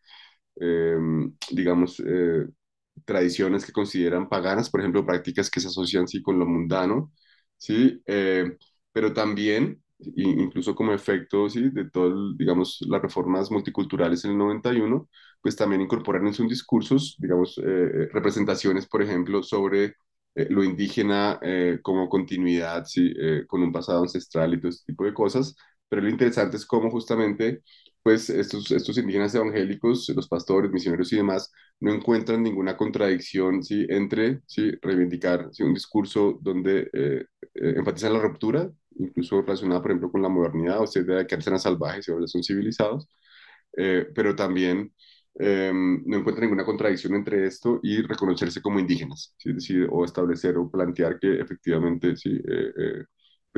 em, 0.56 1.34
digamos, 1.52 2.02
eh, 2.06 2.48
tradiciones 3.06 3.66
que 3.66 3.72
consideran 3.72 4.30
paganas, 4.30 4.70
por 4.70 4.80
ejemplo, 4.82 5.06
prácticas 5.06 5.50
que 5.50 5.60
se 5.60 5.68
asocian 5.68 6.08
¿sí? 6.08 6.22
con 6.22 6.40
lo 6.40 6.46
mundano, 6.46 7.12
¿sí? 7.58 8.02
Eh, 8.06 8.58
pero 8.92 9.14
también, 9.14 9.84
incluso 10.00 10.76
como 10.76 10.94
efecto, 10.94 11.50
¿sí? 11.50 11.70
De 11.72 11.90
todo, 11.90 12.34
digamos, 12.36 12.80
las 12.88 13.02
reformas 13.02 13.52
multiculturales 13.52 14.26
en 14.26 14.32
el 14.32 14.38
91, 14.38 15.10
pues 15.42 15.56
también 15.56 15.82
incorporan 15.82 16.28
en 16.28 16.34
sus 16.34 16.50
discursos, 16.50 17.16
digamos, 17.20 17.58
eh, 17.60 18.08
representaciones, 18.12 18.88
por 18.88 19.02
ejemplo, 19.02 19.44
sobre 19.44 19.96
eh, 20.36 20.48
lo 20.50 20.64
indígena 20.64 21.40
como 21.82 22.10
continuidad, 22.10 22.86
¿sí? 22.86 23.14
con 23.48 23.64
un 23.64 23.72
pasado 23.72 24.04
ancestral 24.04 24.54
y 24.54 24.60
todo 24.60 24.70
este 24.70 24.92
tipo 24.92 25.06
de 25.06 25.14
cosas, 25.14 25.56
pero 25.90 26.02
lo 26.02 26.10
interesante 26.10 26.58
es 26.58 26.66
cómo 26.66 26.92
justamente 26.92 27.62
pues 28.08 28.30
estos, 28.30 28.72
estos 28.72 28.98
indígenas 28.98 29.36
evangélicos, 29.36 30.08
los 30.16 30.30
pastores, 30.30 30.72
misioneros 30.72 31.12
y 31.12 31.18
demás, 31.18 31.52
no 31.82 31.94
encuentran 31.94 32.42
ninguna 32.42 32.78
contradicción 32.78 33.62
¿sí? 33.64 33.86
entre 33.90 34.40
¿sí? 34.46 34.72
reivindicar 34.82 35.50
¿sí? 35.52 35.64
un 35.64 35.74
discurso 35.74 36.40
donde 36.42 36.90
eh, 36.94 37.26
eh, 37.54 37.74
enfatizan 37.76 38.14
la 38.14 38.20
ruptura, 38.22 38.72
incluso 38.98 39.42
relacionada, 39.42 39.82
por 39.82 39.92
ejemplo, 39.92 40.10
con 40.10 40.22
la 40.22 40.30
modernidad, 40.30 40.82
o 40.82 40.88
sea, 40.88 41.04
de 41.04 41.28
que 41.28 41.36
eran 41.36 41.60
salvajes 41.60 42.08
y 42.08 42.12
ahora 42.14 42.28
son 42.28 42.44
civilizados, 42.44 43.10
eh, 43.76 44.08
pero 44.16 44.36
también 44.38 44.94
em, 45.40 46.04
no 46.06 46.18
encuentran 46.18 46.46
ninguna 46.46 46.66
contradicción 46.66 47.16
entre 47.16 47.46
esto 47.48 47.80
y 47.84 48.02
reconocerse 48.02 48.62
como 48.62 48.80
indígenas, 48.80 49.36
¿sí? 49.38 49.76
o 49.90 50.06
establecer 50.06 50.58
o 50.58 50.70
plantear 50.70 51.20
que 51.20 51.40
efectivamente 51.40 52.16
sí, 52.16 52.40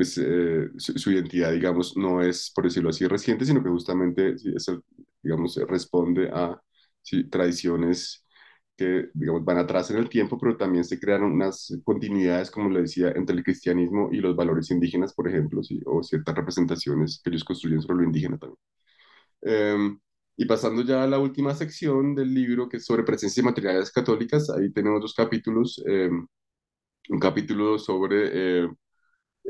pues 0.00 0.16
eh, 0.18 0.68
su, 0.78 1.10
identidad, 1.10 1.52
digamos, 1.52 1.94
no 1.96 2.22
es, 2.22 2.50
por 2.54 2.64
decirlo 2.64 2.88
así, 2.90 3.06
reciente, 3.06 3.44
sino 3.44 3.62
que 3.62 3.68
justamente, 3.68 4.38
sí, 4.38 4.54
digamos, 5.22 5.56
responde 5.68 6.30
a 6.32 6.58
tradiciones 7.30 8.24
que, 8.76 9.10
digamos, 9.12 9.44
van 9.44 9.58
atrás 9.58 9.90
en 9.90 9.98
el 9.98 10.08
tiempo, 10.08 10.38
pero 10.38 10.56
también 10.56 10.84
se 10.84 10.98
crean 10.98 11.22
unas 11.22 11.78
continuidades, 11.84 12.50
como 12.50 12.70
le 12.70 12.82
decía, 12.82 13.10
entre 13.14 13.36
el 13.36 13.44
cristianismo 13.44 14.08
y 14.10 14.20
los 14.20 14.34
valores 14.34 14.70
indígenas, 14.70 15.12
por 15.12 15.28
ejemplo, 15.28 15.62
¿sí? 15.62 15.80
o 15.84 16.02
ciertas 16.02 16.34
representaciones 16.34 17.20
que 17.22 17.30
ellos 17.30 17.44
construyen 17.44 17.82
sobre 17.82 17.98
lo 17.98 18.04
indígena 18.04 18.38
también. 18.38 18.58
Y 20.40 20.46
pasando 20.46 20.82
ya 20.82 21.02
a 21.04 21.06
la 21.06 21.18
última 21.18 21.54
sección 21.54 22.14
del 22.14 22.32
libro, 22.32 22.66
que 22.66 22.78
es 22.78 22.86
sobre 22.86 23.02
presencia 23.04 23.42
de 23.42 23.50
materiales 23.50 23.90
católicas, 23.92 24.48
ahí 24.48 24.72
tenemos 24.72 25.02
dos 25.02 25.12
capítulos. 25.14 25.82
Em, 25.86 26.26
un 27.10 27.18
capítulo 27.20 27.78
sobre 27.78 28.62
eh, 28.64 28.68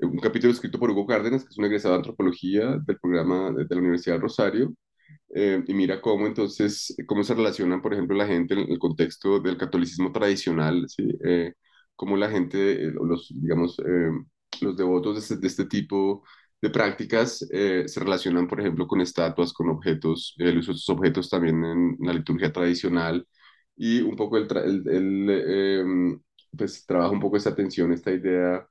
un 0.02 0.18
capítulo 0.18 0.52
escrito 0.52 0.80
por 0.80 0.90
Hugo 0.90 1.06
Cárdenas, 1.06 1.44
que 1.44 1.50
es 1.50 1.58
un 1.58 1.66
egresado 1.66 1.94
de 1.94 1.98
antropología 1.98 2.76
del 2.84 2.98
programa 2.98 3.52
de, 3.52 3.66
la 3.70 3.80
Universidad 3.80 4.16
de 4.16 4.22
Rosario, 4.22 4.74
eh, 5.34 5.62
y 5.66 5.74
mira 5.74 6.00
cómo 6.00 6.26
entonces, 6.26 6.94
cómo 7.06 7.24
se 7.24 7.34
relacionan, 7.34 7.82
por 7.82 7.92
ejemplo, 7.94 8.16
la 8.16 8.26
gente 8.26 8.54
en 8.54 8.70
el 8.72 8.78
contexto 8.80 9.40
del 9.40 9.56
catolicismo 9.58 10.12
tradicional, 10.12 10.86
¿sí? 10.88 11.04
Eh, 11.24 11.52
cómo 11.96 12.16
la 12.16 12.30
gente, 12.30 12.84
eh, 12.86 12.92
los, 12.92 13.28
digamos, 13.34 13.76
los 14.60 14.76
devotos 14.76 15.14
de 15.14 15.20
este, 15.20 15.36
de 15.36 15.46
este, 15.46 15.66
tipo 15.66 16.24
de 16.62 16.70
prácticas 16.70 17.38
se 17.38 18.00
relacionan, 18.00 18.46
por 18.48 18.60
ejemplo, 18.60 18.86
con 18.86 19.00
estatuas, 19.00 19.52
con 19.52 19.70
objetos, 19.70 20.34
el 20.38 20.58
uso 20.58 20.72
de 20.72 20.78
estos 20.78 20.94
objetos 20.96 21.30
también 21.30 21.64
en, 21.64 21.96
la 22.00 22.12
liturgia 22.12 22.52
tradicional, 22.52 23.26
y 23.76 24.02
un 24.02 24.16
poco 24.16 24.36
el, 24.36 24.46
el, 24.86 25.30
el 25.30 26.20
pues 26.56 26.84
trabaja 26.86 27.12
un 27.12 27.20
poco 27.20 27.36
esa 27.36 27.54
tensión, 27.54 27.92
esta 27.92 28.12
idea 28.12 28.66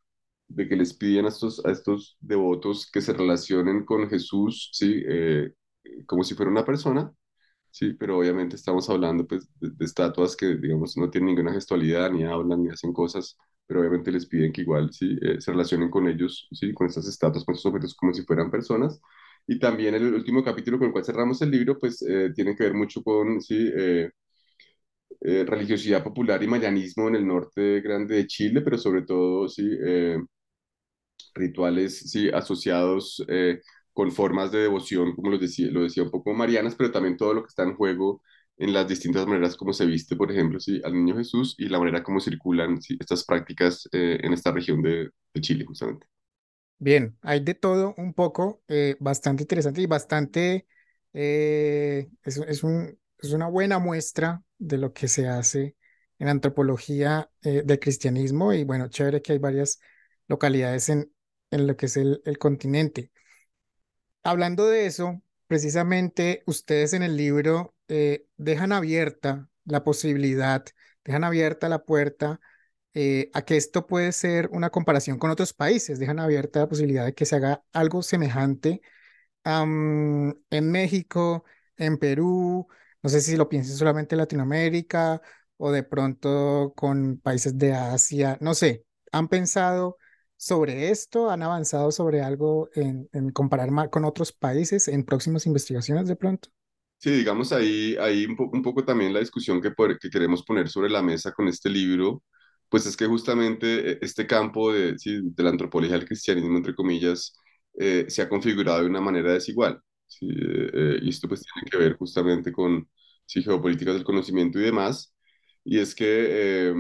de 0.47 0.67
que 0.67 0.75
les 0.75 0.93
piden 0.93 1.25
a 1.25 1.29
estos, 1.29 1.63
a 1.65 1.71
estos 1.71 2.17
devotos 2.19 2.89
que 2.91 3.01
se 3.01 3.13
relacionen 3.13 3.85
con 3.85 4.09
Jesús, 4.09 4.69
¿sí? 4.73 5.03
Eh, 5.07 5.53
como 6.05 6.23
si 6.23 6.35
fuera 6.35 6.51
una 6.51 6.65
persona, 6.65 7.11
¿sí? 7.71 7.93
Pero 7.93 8.19
obviamente 8.19 8.55
estamos 8.55 8.89
hablando 8.89 9.27
pues, 9.27 9.49
de, 9.59 9.85
estatuas 9.85 10.35
que, 10.35 10.55
digamos, 10.57 10.97
no 10.97 11.09
tienen 11.09 11.29
ninguna 11.29 11.53
gestualidad, 11.53 12.11
ni 12.11 12.23
hablan, 12.25 12.63
ni 12.63 12.69
hacen 12.69 12.93
cosas, 12.93 13.37
pero 13.69 13.81
obviamente 13.81 14.11
les 14.11 14.27
piden 14.27 14.53
que 14.53 14.63
igual, 14.63 14.91
¿sí? 14.93 15.17
Eh, 15.21 15.41
se 15.41 15.51
relacionen 15.53 15.91
con 15.91 16.09
ellos, 16.09 16.49
¿sí? 16.53 16.73
Con 16.73 16.87
estas 16.87 17.07
estatuas, 17.07 17.45
con 17.45 17.55
estos 17.55 17.67
objetos 17.71 17.95
como 17.95 18.13
si 18.15 18.23
fueran 18.23 18.51
personas. 18.51 19.01
Y 19.47 19.59
también 19.59 19.95
el 19.95 20.13
último 20.15 20.43
capítulo 20.43 20.79
con 20.79 20.87
el 20.89 20.93
cual 20.93 21.05
cerramos 21.05 21.41
el 21.43 21.51
libro, 21.51 21.79
pues 21.79 22.03
eh, 22.03 22.31
tiene 22.35 22.55
que 22.57 22.65
ver 22.65 22.75
mucho 22.75 23.03
con, 23.03 23.41
¿sí? 23.41 23.71
religiosidad 25.21 26.03
popular 26.03 26.41
y 26.43 26.47
mayanismo 26.47 27.07
en 27.09 27.15
el 27.15 27.27
norte 27.27 27.81
grande 27.81 28.15
de 28.15 28.27
Chile, 28.27 28.61
pero 28.61 28.77
sobre 28.77 29.01
todo, 29.03 29.47
sí, 29.49 29.77
rituales 31.33 31.99
sí, 32.11 32.29
asociados 32.29 33.23
eh, 33.27 33.61
con 33.93 34.11
formas 34.11 34.51
de 34.51 34.59
devoción, 34.59 35.15
como 35.15 35.31
lo 35.31 35.37
decía, 35.37 35.69
lo 35.71 35.83
decía 35.83 36.03
un 36.03 36.11
poco 36.11 36.33
Marianas, 36.33 36.75
pero 36.75 36.91
también 36.91 37.17
todo 37.17 37.33
lo 37.33 37.43
que 37.43 37.47
está 37.49 37.63
en 37.63 37.75
juego 37.75 38.21
en 38.59 38.73
las 38.73 38.87
distintas 38.87 39.25
maneras 39.25 39.55
como 39.55 39.71
se 39.73 39.85
viste, 39.85 40.15
por 40.15 40.31
ejemplo, 40.31 40.59
sí, 40.59 40.81
al 40.83 40.93
Niño 40.93 41.15
Jesús 41.15 41.55
y 41.57 41.69
la 41.69 41.79
manera 41.79 42.03
como 42.03 42.19
circulan 42.19 42.81
sí, 42.81 42.97
estas 42.99 43.23
prácticas 43.23 43.87
eh, 43.93 44.19
en 44.21 44.33
esta 44.33 44.51
región 44.51 44.81
de, 44.81 45.09
de, 45.33 45.41
Chile, 45.41 45.65
justamente. 45.65 46.05
Bien, 46.77 47.17
hay 47.21 47.39
de 47.39 47.55
todo 47.55 47.95
un 47.97 48.13
poco, 48.13 48.61
eh, 48.67 48.97
bastante 48.99 49.43
interesante 49.43 49.81
y 49.81 49.85
bastante, 49.85 50.67
es, 51.13 52.07
es, 52.23 52.63
un, 52.63 52.99
es, 53.17 53.31
una 53.33 53.47
buena 53.47 53.79
muestra 53.79 54.43
de 54.57 54.77
lo 54.77 54.93
que 54.93 55.07
se 55.07 55.27
hace 55.27 55.75
en 56.19 56.27
antropología 56.27 57.31
del 57.41 57.79
cristianismo 57.79 58.53
y 58.53 58.65
bueno, 58.65 58.89
chévere 58.89 59.21
que 59.21 59.31
hay 59.31 59.39
varias 59.39 59.79
localidades 60.27 60.89
en, 60.89 61.11
en 61.49 61.65
lo 61.65 61.77
que 61.77 61.87
es 61.87 61.97
el, 61.97 62.21
el 62.25 62.37
continente. 62.37 63.11
Hablando 64.23 64.67
de 64.67 64.85
eso, 64.85 65.21
precisamente 65.47 66.43
ustedes 66.45 66.93
en 66.93 67.03
el 67.03 67.15
libro 67.17 67.73
eh, 67.89 68.27
dejan 68.37 68.71
abierta 68.71 69.49
la 69.65 69.83
posibilidad, 69.83 70.65
dejan 71.03 71.23
abierta 71.23 71.69
la 71.69 71.85
puerta 71.85 72.39
eh, 72.93 73.29
a 73.33 73.43
que 73.43 73.57
esto 73.57 73.87
puede 73.87 74.11
ser 74.13 74.49
una 74.51 74.69
comparación 74.71 75.19
con 75.19 75.31
otros 75.31 75.53
países, 75.53 75.99
dejan 75.99 76.19
abierta 76.19 76.61
la 76.61 76.69
posibilidad 76.69 77.05
de 77.05 77.13
que 77.13 77.25
se 77.25 77.35
haga 77.37 77.63
algo 77.73 78.01
semejante 78.03 78.81
en 79.43 80.71
México, 80.71 81.43
en 81.77 81.97
Perú, 81.97 82.67
no 83.01 83.09
sé 83.09 83.21
si 83.21 83.35
lo 83.37 83.49
piensen 83.49 83.75
solamente 83.77 84.15
en 84.15 84.19
Latinoamérica 84.19 85.21
o 85.57 85.71
de 85.71 85.83
pronto 85.83 86.73
con 86.75 87.19
países 87.19 87.57
de 87.57 87.73
Asia, 87.73 88.37
no 88.41 88.53
sé, 88.53 88.85
¿han 89.11 89.27
pensado 89.27 89.97
sobre 90.37 90.89
esto? 90.89 91.29
¿Han 91.29 91.43
avanzado 91.43 91.91
sobre 91.91 92.21
algo 92.21 92.69
en, 92.73 93.09
comparar 93.31 93.89
con 93.89 94.05
otros 94.05 94.31
países 94.31 94.87
en 94.87 95.03
próximas 95.03 95.45
investigaciones 95.45 96.07
de 96.07 96.15
pronto? 96.15 96.49
Sí, 97.01 97.11
digamos 97.11 97.53
ahí, 97.53 97.95
ahí 97.99 98.25
un, 98.25 98.61
poco 98.61 98.83
también 98.83 99.13
la 99.13 99.21
discusión 99.21 99.61
que, 99.61 99.71
que 100.01 100.09
queremos 100.09 100.43
poner 100.43 100.67
sobre 100.67 100.89
la 100.89 101.01
mesa 101.01 101.31
con 101.31 101.47
este 101.47 101.69
libro, 101.69 102.23
pues 102.67 102.85
es 102.85 102.97
que 102.97 103.05
justamente 103.05 103.93
eh, 103.93 103.99
este 104.01 104.27
campo 104.27 104.73
de, 104.73 104.95
de 105.05 105.43
la 105.43 105.49
antropología 105.49 105.95
del 105.97 106.05
cristianismo, 106.07 106.57
entre 106.57 106.75
comillas, 106.75 107.37
eh, 107.79 108.05
se 108.09 108.21
ha 108.21 108.27
configurado 108.29 108.81
de 108.81 108.87
una 108.87 108.99
manera 108.99 109.31
desigual. 109.33 109.81
Eh, 110.21 110.99
y 111.01 111.09
esto 111.09 111.27
pues 111.29 111.41
tiene 111.43 111.69
que 111.71 111.77
ver 111.77 111.95
justamente 111.97 112.51
con 112.51 112.89
sí, 113.25 113.41
geopolíticas 113.43 113.93
del 113.95 114.03
conocimiento 114.03 114.59
y 114.59 114.63
demás. 114.63 115.13
Y 115.63 115.79
es 115.79 115.93
que 115.93 116.73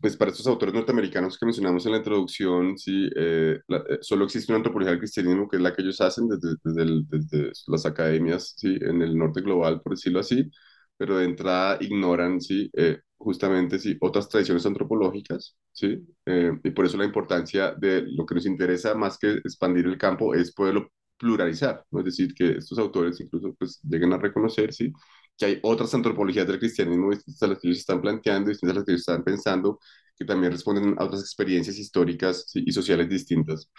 pues 0.00 0.16
para 0.16 0.30
estos 0.30 0.46
autores 0.46 0.74
norteamericanos 0.74 1.38
que 1.38 1.46
mencionamos 1.46 1.84
en 1.86 1.92
la 1.92 1.98
introducción, 1.98 2.76
sí, 2.78 3.08
eh, 3.16 3.58
eh, 3.68 3.98
solo 4.02 4.24
existe 4.24 4.52
una 4.52 4.58
antropología 4.58 4.90
del 4.90 5.00
cristianismo 5.00 5.48
que 5.48 5.56
es 5.56 5.62
la 5.62 5.74
que 5.74 5.82
ellos 5.82 6.00
hacen 6.00 6.28
desde, 6.28 6.56
desde, 7.08 7.52
las 7.66 7.86
academias, 7.86 8.54
sí, 8.56 8.76
en 8.80 9.02
el 9.02 9.16
norte 9.16 9.40
global, 9.40 9.80
por 9.80 9.92
decirlo 9.92 10.20
así, 10.20 10.50
pero 10.96 11.18
de 11.18 11.24
entrada 11.24 11.78
ignoran, 11.80 12.40
sí, 12.40 12.70
eh, 12.74 12.98
justamente, 13.16 13.78
sí, 13.78 13.96
otras 14.00 14.28
tradiciones 14.28 14.66
antropológicas, 14.66 15.56
sí, 15.72 15.98
y 16.62 16.70
por 16.70 16.84
eso 16.86 16.98
la 16.98 17.04
importancia 17.04 17.74
de 17.74 18.02
lo 18.06 18.26
que 18.26 18.34
nos 18.34 18.46
interesa 18.46 18.94
más 18.94 19.18
que 19.18 19.32
expandir 19.32 19.86
el 19.86 19.98
campo 19.98 20.34
es 20.34 20.52
poderlo 20.52 20.90
pluralizar, 21.18 21.84
¿no? 21.90 22.00
es 22.00 22.04
decir, 22.06 22.34
que 22.34 22.58
estos 22.58 22.78
autores 22.78 23.18
incluso 23.20 23.54
pues 23.58 23.80
lleguen 23.82 24.12
a 24.12 24.18
reconocer, 24.18 24.72
sí, 24.74 24.92
que 25.36 25.44
hay 25.46 25.58
otras 25.62 25.92
antropologías 25.94 26.46
del 26.46 26.58
cristianismo 26.58 27.10
distintas 27.10 27.42
a 27.42 27.46
las 27.48 27.58
que 27.60 27.68
ellos 27.68 27.78
están 27.80 28.00
planteando, 28.00 28.50
distintas 28.50 28.76
a 28.76 28.78
las 28.80 28.84
que 28.86 28.92
ellos 28.92 29.00
están 29.02 29.24
pensando, 29.24 29.78
que 30.18 30.24
también 30.24 30.52
responden 30.52 30.94
a 30.98 31.04
otras 31.04 31.20
experiencias 31.22 31.78
históricas 31.78 32.50
y 32.54 32.72
sociales 32.72 33.08
distintas 33.08 33.70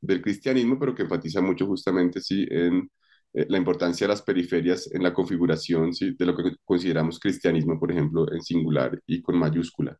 del 0.00 0.22
cristianismo, 0.22 0.78
pero 0.78 0.94
que 0.94 1.02
enfatizan 1.02 1.44
mucho 1.44 1.66
justamente 1.66 2.20
sí, 2.20 2.46
en 2.50 2.90
eh, 3.34 3.46
la 3.48 3.58
importancia 3.58 4.06
de 4.06 4.12
las 4.12 4.22
periferias 4.22 4.90
en 4.92 5.02
la 5.02 5.12
configuración 5.14 5.94
¿sí? 5.94 6.14
de 6.18 6.26
lo 6.26 6.36
que 6.36 6.44
consideramos 6.64 7.18
cristianismo, 7.20 7.78
por 7.78 7.90
ejemplo, 7.92 8.30
en 8.32 8.42
singular 8.42 9.00
y 9.06 9.22
con 9.22 9.38
mayúscula. 9.38 9.96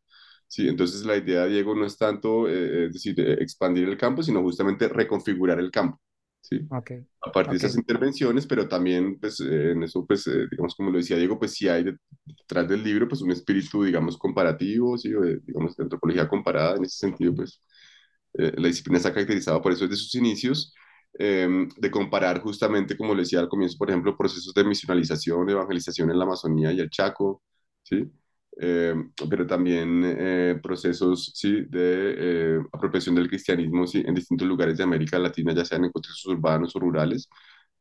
Sí, 0.47 0.67
entonces 0.67 1.05
la 1.05 1.17
idea, 1.17 1.45
Diego, 1.47 1.73
no 1.75 1.85
es 1.85 1.97
tanto 1.97 2.47
eh, 2.47 2.85
es 2.87 2.93
decir, 2.93 3.19
expandir 3.19 3.87
el 3.89 3.97
campo, 3.97 4.21
sino 4.23 4.41
justamente 4.41 4.87
reconfigurar 4.87 5.59
el 5.59 5.71
campo. 5.71 5.99
¿Sí? 6.43 6.59
Okay. 6.69 7.05
A 7.21 7.31
partir 7.31 7.51
de 7.53 7.57
esas 7.57 7.77
intervenciones, 7.77 8.45
pero 8.45 8.67
también, 8.67 9.17
pues, 9.19 9.39
eh, 9.39 9.71
en 9.71 9.83
eso, 9.83 10.05
pues, 10.05 10.27
eh, 10.27 10.47
digamos, 10.51 10.75
como 10.75 10.91
lo 10.91 10.97
decía 10.97 11.17
Diego, 11.17 11.39
pues 11.39 11.53
sí 11.53 11.67
hay 11.69 11.85
detrás 12.25 12.67
del 12.67 12.83
libro, 12.83 13.07
pues, 13.07 13.21
un 13.21 13.31
espíritu, 13.31 13.83
digamos, 13.83 14.17
comparativo, 14.17 14.97
¿sí? 14.97 15.09
De, 15.09 15.39
digamos, 15.39 15.75
de 15.77 15.83
antropología 15.83 16.27
comparada, 16.27 16.75
en 16.75 16.83
ese 16.85 16.97
sentido, 16.97 17.33
pues, 17.33 17.61
eh, 18.33 18.53
la 18.57 18.67
disciplina 18.67 18.97
está 18.97 19.13
caracterizada 19.13 19.61
por 19.61 19.71
eso 19.71 19.87
desde 19.87 19.97
sus 20.03 20.15
inicios, 20.15 20.73
em, 21.13 21.69
de 21.77 21.91
comparar 21.91 22.41
justamente, 22.41 22.97
como 22.97 23.13
le 23.15 23.21
decía 23.21 23.39
al 23.39 23.49
comienzo, 23.49 23.77
por 23.77 23.89
ejemplo, 23.89 24.17
procesos 24.17 24.53
de 24.53 24.63
misionalización, 24.65 25.45
de 25.45 25.53
evangelización 25.53 26.11
en 26.11 26.17
la 26.17 26.25
Amazonía 26.25 26.71
y 26.73 26.79
el 26.79 26.89
Chaco, 26.89 27.41
¿sí? 27.83 28.11
Eh, 28.59 28.93
pero 29.29 29.47
también 29.47 30.03
eh, 30.05 30.59
procesos 30.61 31.31
¿sí? 31.35 31.65
de 31.69 32.57
eh, 32.57 32.59
apropiación 32.71 33.15
del 33.15 33.27
cristianismo 33.27 33.87
¿sí? 33.87 34.03
en 34.05 34.13
distintos 34.13 34.47
lugares 34.47 34.77
de 34.77 34.83
América 34.83 35.17
Latina, 35.19 35.53
ya 35.53 35.65
sean 35.65 35.85
en 35.85 35.91
contextos 35.91 36.25
urbanos 36.27 36.75
o 36.75 36.79
rurales, 36.79 37.29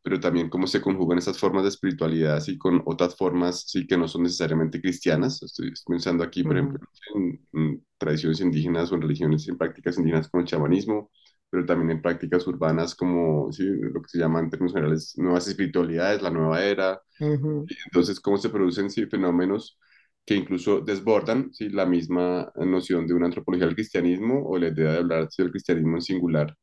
pero 0.03 0.19
también 0.19 0.49
cómo 0.49 0.67
se 0.67 0.81
conjugan 0.81 1.19
esas 1.19 1.39
formas 1.39 1.63
de 1.65 1.69
espiritualidad 1.69 2.41
¿sí? 2.41 2.59
con 2.59 2.83
otras 2.87 3.17
formas 3.17 3.65
¿sí? 3.67 3.87
que 3.87 3.97
no 3.97 4.09
son 4.09 4.23
necesariamente 4.25 4.81
cristianas. 4.81 5.43
Estoy 5.43 5.73
pensando 5.87 6.25
aquí, 6.25 6.43
por 6.43 6.57
ejemplo, 6.57 6.81
en, 7.15 7.47
en, 7.53 7.87
tradiciones 7.99 8.41
indígenas 8.41 8.91
o 8.91 8.97
en 8.97 9.03
religiones, 9.03 9.47
en 9.49 9.59
prácticas 9.59 9.99
indígenas 9.99 10.29
como 10.29 10.41
el 10.43 10.49
chamanismo, 10.49 11.11
pero 11.51 11.67
también 11.67 11.91
en 11.91 12.03
prácticas 12.03 12.47
urbanas 12.47 12.95
como 12.95 13.53
¿sí? 13.53 13.65
lo 13.65 14.01
que 14.03 14.09
se 14.09 14.19
llaman 14.19 14.45
en 14.45 14.51
términos 14.51 14.73
generales 14.73 15.15
nuevas 15.19 15.47
espiritualidades, 15.47 16.23
la 16.23 16.31
nueva 16.31 16.65
era. 16.65 17.01
Uh 17.21 17.25
-huh. 17.27 17.67
Entonces, 17.87 18.19
cómo 18.21 18.39
se 18.39 18.49
producen 18.49 18.91
¿sí? 18.91 19.07
fenómenos 19.07 19.79
que 20.25 20.35
incluso 20.35 20.81
desbordan 20.81 21.53
¿sí? 21.53 21.69
la 21.69 21.87
misma 21.87 22.53
noción 22.55 23.07
de 23.07 23.15
una 23.15 23.27
antropología 23.27 23.67
del 23.67 23.75
cristianismo 23.75 24.43
o 24.47 24.57
la 24.57 24.69
idea 24.69 24.93
de 24.93 24.99
hablar 24.99 25.29
del 25.37 25.51
cristianismo 25.51 25.97
en 25.97 26.03
singular, 26.03 26.57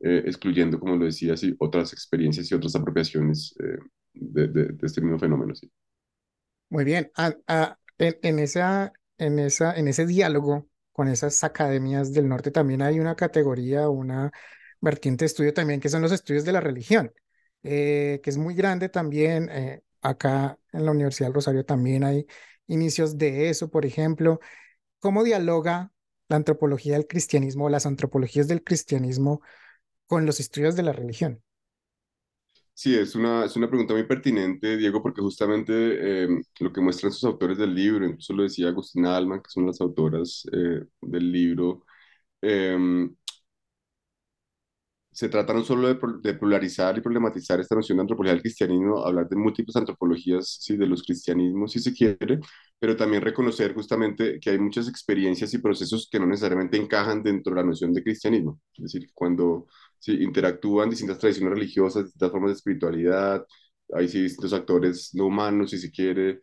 eh, 0.00 0.22
excluyendo, 0.26 0.78
como 0.80 0.96
lo 0.96 1.04
decía, 1.04 1.34
otras 1.58 1.92
experiencias 1.92 2.50
y 2.50 2.54
otras 2.54 2.74
apropiaciones 2.76 3.54
eh, 3.62 3.78
de, 4.14 4.74
este 4.82 5.02
mismo 5.02 5.18
fenómeno. 5.18 5.52
Muy 6.70 6.84
bien. 6.84 7.10
Ah, 7.16 7.34
ah, 7.46 7.78
en 7.98 8.38
ese 8.38 10.06
diálogo 10.06 10.68
con 10.92 11.08
esas 11.08 11.44
academias 11.44 12.12
del 12.12 12.28
norte 12.28 12.50
también 12.50 12.82
hay 12.82 13.00
una 13.00 13.16
categoría, 13.16 13.88
una 13.88 14.32
vertiente 14.80 15.24
de 15.24 15.26
estudio 15.26 15.52
también, 15.52 15.80
que 15.80 15.88
son 15.88 16.02
los 16.02 16.12
estudios 16.12 16.44
de 16.44 16.52
la 16.52 16.60
religión, 16.60 17.12
eh, 17.62 18.20
que 18.22 18.30
es 18.30 18.38
muy 18.38 18.54
grande 18.54 18.88
también. 18.88 19.50
acá 20.00 20.58
en 20.72 20.84
la 20.84 20.92
Universidad 20.92 21.26
del 21.26 21.34
Rosario 21.34 21.64
también 21.64 22.04
hay 22.04 22.24
inicios 22.68 23.18
de 23.18 23.50
eso, 23.50 23.70
por 23.70 23.86
ejemplo. 23.86 24.40
¿Cómo 25.00 25.24
dialoga 25.24 25.92
la 26.28 26.36
antropología 26.36 26.94
del 26.94 27.06
cristianismo 27.08 27.66
o 27.66 27.70
las 27.70 27.86
antropologías 27.86 28.48
del 28.48 28.64
cristianismo 28.64 29.42
con 30.06 30.26
los 30.26 30.40
estudios 30.40 30.76
de 30.76 30.84
la 30.84 30.92
religión? 30.94 31.42
Sí, 32.74 32.94
es 32.96 33.14
una, 33.16 33.44
es 33.44 33.56
una 33.56 33.68
pregunta 33.68 33.92
muy 33.94 34.04
pertinente, 34.06 34.76
Diego, 34.76 35.02
porque 35.02 35.20
justamente 35.20 36.24
eh, 36.24 36.28
lo 36.60 36.72
que 36.72 36.80
muestran 36.80 37.10
sus 37.12 37.24
autores 37.24 37.58
del 37.58 37.74
libro, 37.74 38.06
incluso 38.06 38.32
lo 38.34 38.44
decía 38.44 38.68
Agustina 38.68 39.16
Alman, 39.16 39.42
que 39.42 39.50
son 39.50 39.66
las 39.66 39.80
autoras 39.80 40.46
eh, 40.52 40.84
del 41.00 41.32
libro, 41.32 41.84
eh, 42.42 42.76
se 45.18 45.28
trata 45.28 45.52
no 45.52 45.64
solo 45.64 45.88
de, 45.88 45.98
de, 46.22 46.34
polarizar 46.34 46.96
y 46.96 47.00
problematizar 47.00 47.58
esta 47.58 47.74
noción 47.74 47.98
de 47.98 48.02
antropología 48.02 48.34
del 48.34 48.42
cristianismo, 48.42 49.04
hablar 49.04 49.28
de 49.28 49.34
múltiples 49.34 49.74
antropologías 49.74 50.58
¿sí? 50.60 50.76
de 50.76 50.86
los 50.86 51.02
cristianismos, 51.02 51.72
si 51.72 51.80
se 51.80 51.92
quiere, 51.92 52.38
pero 52.78 52.96
también 52.96 53.20
reconocer 53.22 53.74
justamente 53.74 54.38
que 54.38 54.50
hay 54.50 54.60
muchas 54.60 54.88
experiencias 54.88 55.52
y 55.54 55.58
procesos 55.58 56.08
que 56.08 56.20
no 56.20 56.26
necesariamente 56.26 56.76
encajan 56.76 57.20
dentro 57.24 57.52
de 57.52 57.60
la 57.60 57.66
noción 57.66 57.92
de 57.92 58.04
cristianismo. 58.04 58.60
Es 58.74 58.92
decir, 58.92 59.10
cuando 59.12 59.66
¿sí? 59.98 60.12
interactúan 60.22 60.88
distintas 60.88 61.18
tradiciones 61.18 61.52
religiosas, 61.52 62.04
distintas 62.04 62.30
formas 62.30 62.50
de 62.50 62.54
espiritualidad, 62.54 63.44
hay 63.92 64.06
sí, 64.08 64.22
distintos 64.22 64.52
actores 64.52 65.10
no 65.14 65.26
humanos, 65.26 65.70
si 65.70 65.78
se 65.78 65.90
quiere, 65.90 66.38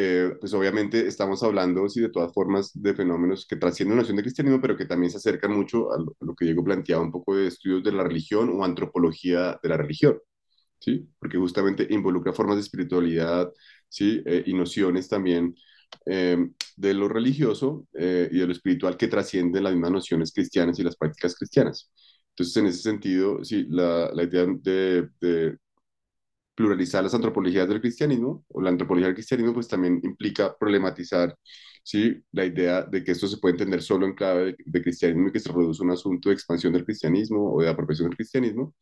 eh, 0.00 0.32
pues 0.40 0.54
obviamente 0.54 1.08
estamos 1.08 1.42
hablando, 1.42 1.88
sí, 1.88 2.00
de 2.00 2.10
todas 2.10 2.32
formas, 2.32 2.70
de 2.74 2.94
fenómenos 2.94 3.46
que 3.46 3.56
trascienden 3.56 3.96
la 3.96 4.02
noción 4.02 4.16
de 4.16 4.22
cristianismo, 4.22 4.60
pero 4.60 4.76
que 4.76 4.86
también 4.86 5.10
se 5.10 5.16
acercan 5.18 5.52
mucho 5.52 5.92
a 5.92 5.98
lo, 5.98 6.16
a 6.20 6.24
lo, 6.24 6.34
que 6.36 6.44
Diego 6.44 6.62
planteaba, 6.64 7.02
un 7.02 7.10
poco 7.10 7.34
de 7.36 7.48
estudios 7.48 7.82
de 7.82 7.92
la 7.92 8.04
religión 8.04 8.50
o 8.54 8.64
antropología 8.64 9.58
de 9.60 9.68
la 9.68 9.76
religión, 9.76 10.18
¿sí? 10.78 11.08
Porque 11.18 11.38
justamente 11.38 11.86
involucra 11.90 12.32
formas 12.32 12.56
de 12.56 12.62
espiritualidad, 12.62 13.50
¿sí? 13.88 14.22
Eh, 14.26 14.44
y 14.46 14.54
nociones 14.54 15.08
también 15.08 15.54
eh, 16.06 16.38
de 16.76 16.94
lo 16.94 17.08
religioso 17.08 17.86
eh, 17.94 18.28
y 18.30 18.38
de 18.38 18.46
lo 18.46 18.52
espiritual 18.52 18.96
que 18.96 19.08
trascienden 19.08 19.64
las 19.64 19.72
mismas 19.72 19.92
nociones 19.92 20.32
cristianas 20.32 20.78
y 20.78 20.84
las 20.84 20.96
prácticas 20.96 21.34
cristianas. 21.36 21.90
Entonces, 22.30 22.56
en 22.56 22.66
ese 22.66 22.82
sentido, 22.82 23.44
sí, 23.44 23.66
la, 23.68 24.10
la 24.14 24.22
idea 24.22 24.46
de, 24.46 25.08
de 25.20 25.56
pluralizar 26.58 27.04
las 27.04 27.14
antropologías 27.14 27.68
del 27.68 27.80
cristianismo, 27.80 28.44
o 28.48 28.60
la 28.60 28.70
antropología 28.70 29.06
del 29.06 29.14
cristianismo, 29.14 29.54
pues 29.54 29.68
también 29.68 30.00
implica 30.02 30.56
problematizar 30.58 31.36
¿sí? 31.84 32.20
la 32.32 32.44
idea 32.46 32.82
de 32.82 33.04
que 33.04 33.12
esto 33.12 33.28
se 33.28 33.36
puede 33.38 33.52
entender 33.52 33.80
solo 33.80 34.06
en 34.06 34.14
clave 34.14 34.46
de, 34.46 34.56
de, 34.66 34.82
cristianismo 34.82 35.28
y 35.28 35.32
que 35.32 35.38
se 35.38 35.52
reduce 35.52 35.82
un 35.84 35.92
asunto 35.92 36.30
de 36.30 36.34
expansión 36.34 36.72
del 36.72 36.84
cristianismo 36.84 37.54
o 37.54 37.62
de 37.62 37.68
apropiación 37.68 38.08
del 38.08 38.16
cristianismo, 38.16 38.74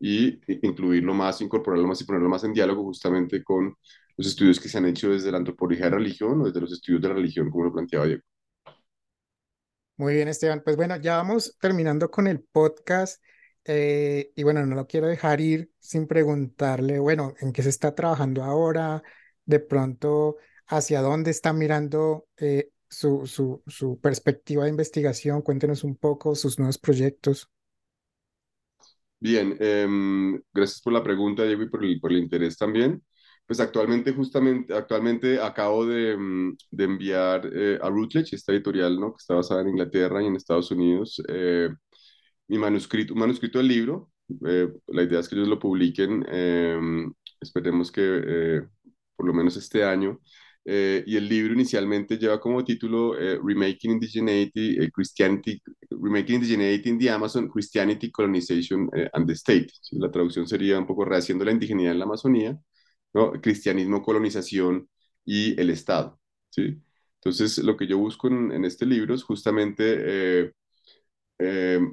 y 0.00 0.40
incluirlo 0.66 1.12
más, 1.12 1.42
incorporarlo 1.42 1.86
más 1.86 2.00
y 2.00 2.04
ponerlo 2.04 2.30
más 2.30 2.44
en 2.44 2.54
diálogo 2.54 2.82
justamente 2.84 3.44
con 3.44 3.74
los 4.16 4.26
estudios 4.26 4.58
que 4.58 4.70
se 4.70 4.78
han 4.78 4.86
hecho 4.86 5.10
desde 5.10 5.30
la 5.30 5.36
antropología 5.36 5.86
de 5.86 5.96
religión 5.96 6.40
o 6.40 6.46
desde 6.46 6.62
los 6.62 6.72
estudios 6.72 7.02
de 7.02 7.08
la 7.08 7.14
religión, 7.14 7.50
como 7.50 7.64
lo 7.64 7.72
planteaba 7.74 8.06
Diego. 8.06 8.22
Muy 9.98 10.14
bien, 10.14 10.28
Esteban. 10.28 10.62
Pues 10.64 10.76
bueno, 10.76 10.96
ya 10.96 11.16
vamos 11.16 11.58
terminando 11.60 12.10
con 12.10 12.26
el 12.26 12.40
podcast. 12.40 13.22
Eh, 13.64 14.32
y 14.34 14.42
bueno, 14.44 14.64
no 14.66 14.74
lo 14.76 14.86
quiero 14.86 15.06
dejar 15.08 15.40
ir 15.40 15.70
sin 15.78 16.06
preguntarle, 16.06 16.98
bueno, 16.98 17.34
¿en 17.40 17.52
qué 17.52 17.62
se 17.62 17.68
está 17.68 17.94
trabajando 17.94 18.42
ahora? 18.42 19.02
De 19.44 19.60
pronto, 19.60 20.36
¿hacia 20.66 21.02
dónde 21.02 21.30
está 21.30 21.52
mirando 21.52 22.26
eh, 22.38 22.70
su, 22.88 23.26
su, 23.26 23.62
su, 23.66 24.00
perspectiva 24.00 24.64
de 24.64 24.70
investigación? 24.70 25.42
Cuéntenos 25.42 25.84
un 25.84 25.96
poco 25.96 26.34
sus 26.34 26.58
nuevos 26.58 26.78
proyectos. 26.78 27.50
Bien, 29.20 29.56
eh, 29.60 29.86
gracias 30.52 30.80
por 30.80 30.92
la 30.92 31.02
pregunta, 31.02 31.42
Diego, 31.44 31.62
y 31.62 31.68
por 31.68 31.84
el, 31.84 32.00
por 32.00 32.12
el 32.12 32.18
interés 32.18 32.56
también. 32.56 33.02
Pues 33.46 33.60
actualmente, 33.60 34.12
justamente, 34.12 34.74
actualmente 34.74 35.40
acabo 35.40 35.86
de, 35.86 36.16
mm, 36.16 36.56
de 36.70 36.84
enviar 36.84 37.50
eh, 37.52 37.78
a 37.82 37.88
Routledge, 37.90 38.36
esta 38.36 38.52
editorial, 38.52 38.98
¿no? 39.00 39.12
Que 39.12 39.18
está 39.18 39.34
basada 39.34 39.62
en 39.62 39.70
Inglaterra 39.70 40.22
y 40.22 40.26
en 40.26 40.36
Estados 40.36 40.70
Unidos, 40.70 41.20
mi 42.48 42.58
manuscrito, 42.58 43.14
un 43.14 43.20
manuscrito 43.20 43.58
del 43.58 43.68
libro. 43.68 44.10
Eh, 44.46 44.68
la 44.88 45.02
idea 45.02 45.20
es 45.20 45.28
que 45.28 45.36
ellos 45.36 45.48
lo 45.48 45.58
publiquen, 45.58 46.24
eh, 46.28 46.78
esperemos 47.40 47.90
que 47.92 48.02
eh, 48.02 48.62
por 49.16 49.26
lo 49.26 49.34
menos 49.34 49.56
este 49.56 49.84
año. 49.84 50.20
y 50.64 51.16
el 51.16 51.28
libro 51.28 51.54
inicialmente 51.54 52.18
lleva 52.18 52.38
como 52.40 52.62
título 52.62 53.14
Remaking 53.14 53.92
Indigeneity, 53.92 54.90
Christianity, 54.92 55.62
Remaking 55.90 56.36
Indigeneity 56.36 56.90
in 56.90 56.98
the 56.98 57.10
Amazon, 57.10 57.48
Christianity, 57.48 58.10
Colonization 58.10 58.90
and 59.14 59.26
the 59.26 59.32
State. 59.34 59.68
La 59.92 60.10
traducción 60.10 60.46
sería 60.46 60.78
un 60.78 60.86
poco 60.86 61.06
rehaciendo 61.06 61.44
la 61.44 61.52
indigeneidad 61.52 61.92
en 61.92 61.98
la 62.00 62.04
Amazonía, 62.04 62.58
¿no? 63.14 63.32
cristianismo, 63.40 64.02
colonización 64.02 64.88
y 65.24 65.58
el 65.60 65.70
Estado. 65.70 66.20
¿sí? 66.50 66.76
Entonces, 67.14 67.58
lo 67.64 67.76
que 67.76 67.86
yo 67.86 67.98
busco 67.98 68.28
en, 68.28 68.52
en 68.52 68.64
este 68.64 68.86
libro 68.86 69.14
es 69.14 69.22
justamente 69.22 69.84
eh, 69.98 70.52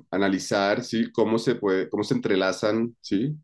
analizar 0.09 0.83
¿sí? 0.83 1.11
cómo, 1.11 1.37
se 1.37 1.55
puede, 1.55 1.89
cómo 1.89 2.03
se 2.03 2.15
entrelazan 2.15 2.95
¿sí? 3.01 3.35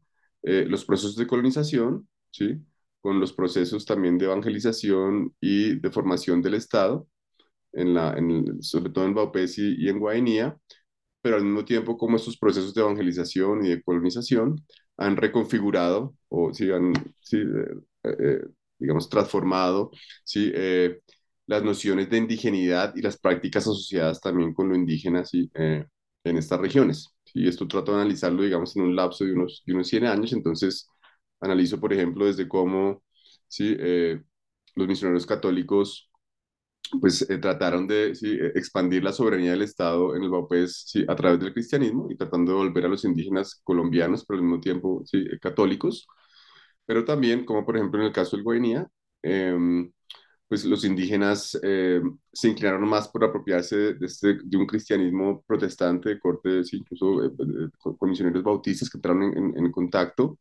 Eh, 0.43 0.65
los 0.67 0.85
procesos 0.85 1.15
de 1.15 1.27
colonización 1.27 2.07
¿sí? 2.31 2.57
con 3.01 3.19
los 3.19 3.33
procesos 3.33 3.85
también 3.85 4.17
de 4.17 4.25
evangelización 4.25 5.35
y 5.39 5.79
de 5.79 5.91
formación 5.91 6.41
del 6.41 6.55
Estado, 6.55 7.07
en 7.73 7.93
la, 7.93 8.13
en, 8.17 8.61
sobre 8.63 8.91
todo 8.91 9.05
en 9.05 9.15
Baupés 9.15 9.57
y, 9.57 9.87
en 9.89 9.99
Guainía, 9.99 10.57
pero 11.21 11.37
al 11.37 11.43
mismo 11.43 11.65
tiempo 11.65 11.97
cómo 11.97 12.17
estos 12.17 12.37
procesos 12.37 12.73
de 12.73 12.81
evangelización 12.81 13.65
y 13.65 13.69
de 13.69 13.83
colonización 13.83 14.63
han 14.97 15.17
reconfigurado 15.17 16.15
o 16.29 16.53
¿sí? 16.53 16.71
han, 16.71 16.93
¿sí? 17.21 17.37
Eh, 18.03 18.41
digamos, 18.79 19.09
transformado 19.09 19.91
¿sí? 20.23 20.51
Las 21.47 21.63
nociones 21.63 22.09
de 22.09 22.17
indigenidad 22.17 22.93
y 22.95 23.01
las 23.01 23.17
prácticas 23.19 23.63
asociadas 23.63 24.21
también 24.21 24.53
con 24.53 24.69
lo 24.69 24.75
indígena 24.75 25.25
¿sí? 25.25 25.49
eh, 25.55 25.85
en 26.23 26.37
estas 26.37 26.59
regiones. 26.59 27.15
Y 27.33 27.47
esto 27.47 27.67
trato 27.67 27.91
de 27.93 27.99
analizarlo, 28.01 28.43
digamos, 28.43 28.75
en 28.75 28.83
un 28.83 28.95
lapso 28.95 29.25
de 29.25 29.33
unos, 29.33 29.63
de 29.65 29.73
unos 29.73 29.87
100 29.87 30.05
años. 30.05 30.33
Entonces, 30.33 30.87
analizo, 31.39 31.79
por 31.79 31.93
ejemplo, 31.93 32.25
desde 32.25 32.47
cómo 32.47 33.03
¿sí? 33.47 33.75
Eh, 33.79 34.21
los 34.75 34.87
misioneros 34.87 35.25
católicos 35.25 36.09
pues 36.99 37.21
eh, 37.29 37.37
trataron 37.37 37.87
de 37.87 38.15
¿sí? 38.15 38.37
expandir 38.55 39.03
la 39.03 39.13
soberanía 39.13 39.51
del 39.51 39.61
Estado 39.61 40.15
en 40.15 40.23
el 40.23 40.29
Baupés 40.29 40.83
¿sí? 40.87 41.05
a 41.07 41.15
través 41.15 41.39
del 41.39 41.53
cristianismo 41.53 42.07
y 42.09 42.17
tratando 42.17 42.51
de 42.51 42.57
volver 42.57 42.85
a 42.85 42.89
los 42.89 43.05
indígenas 43.05 43.61
colombianos, 43.63 44.25
pero 44.25 44.39
al 44.39 44.43
mismo 44.45 44.59
tiempo 44.59 45.01
¿sí? 45.05 45.25
católicos, 45.41 46.07
pero 46.85 47.05
también, 47.05 47.45
como 47.45 47.65
por 47.65 47.77
ejemplo 47.77 47.99
en 48.01 48.07
el 48.07 48.13
caso 48.13 48.35
del 48.37 48.43
Guainía, 48.43 48.87
eh, 49.23 49.55
pues 50.51 50.65
los 50.65 50.83
indígenas 50.83 51.57
eh, 51.63 52.01
se 52.33 52.49
inclinaron 52.49 52.85
más 52.85 53.07
por 53.07 53.23
apropiarse 53.23 53.93
de, 53.93 54.05
este, 54.05 54.37
de, 54.43 54.57
un 54.57 54.65
cristianismo 54.65 55.41
protestante 55.47 56.09
de 56.09 56.19
corte, 56.19 56.65
sí, 56.65 56.75
incluso 56.75 57.23
eh, 57.23 57.31
con, 57.79 58.09
misioneros 58.09 58.43
bautistas 58.43 58.89
que 58.89 58.97
entraron 58.97 59.23
en, 59.23 59.37
en, 59.37 59.57
en, 59.57 59.71
contacto, 59.71 60.37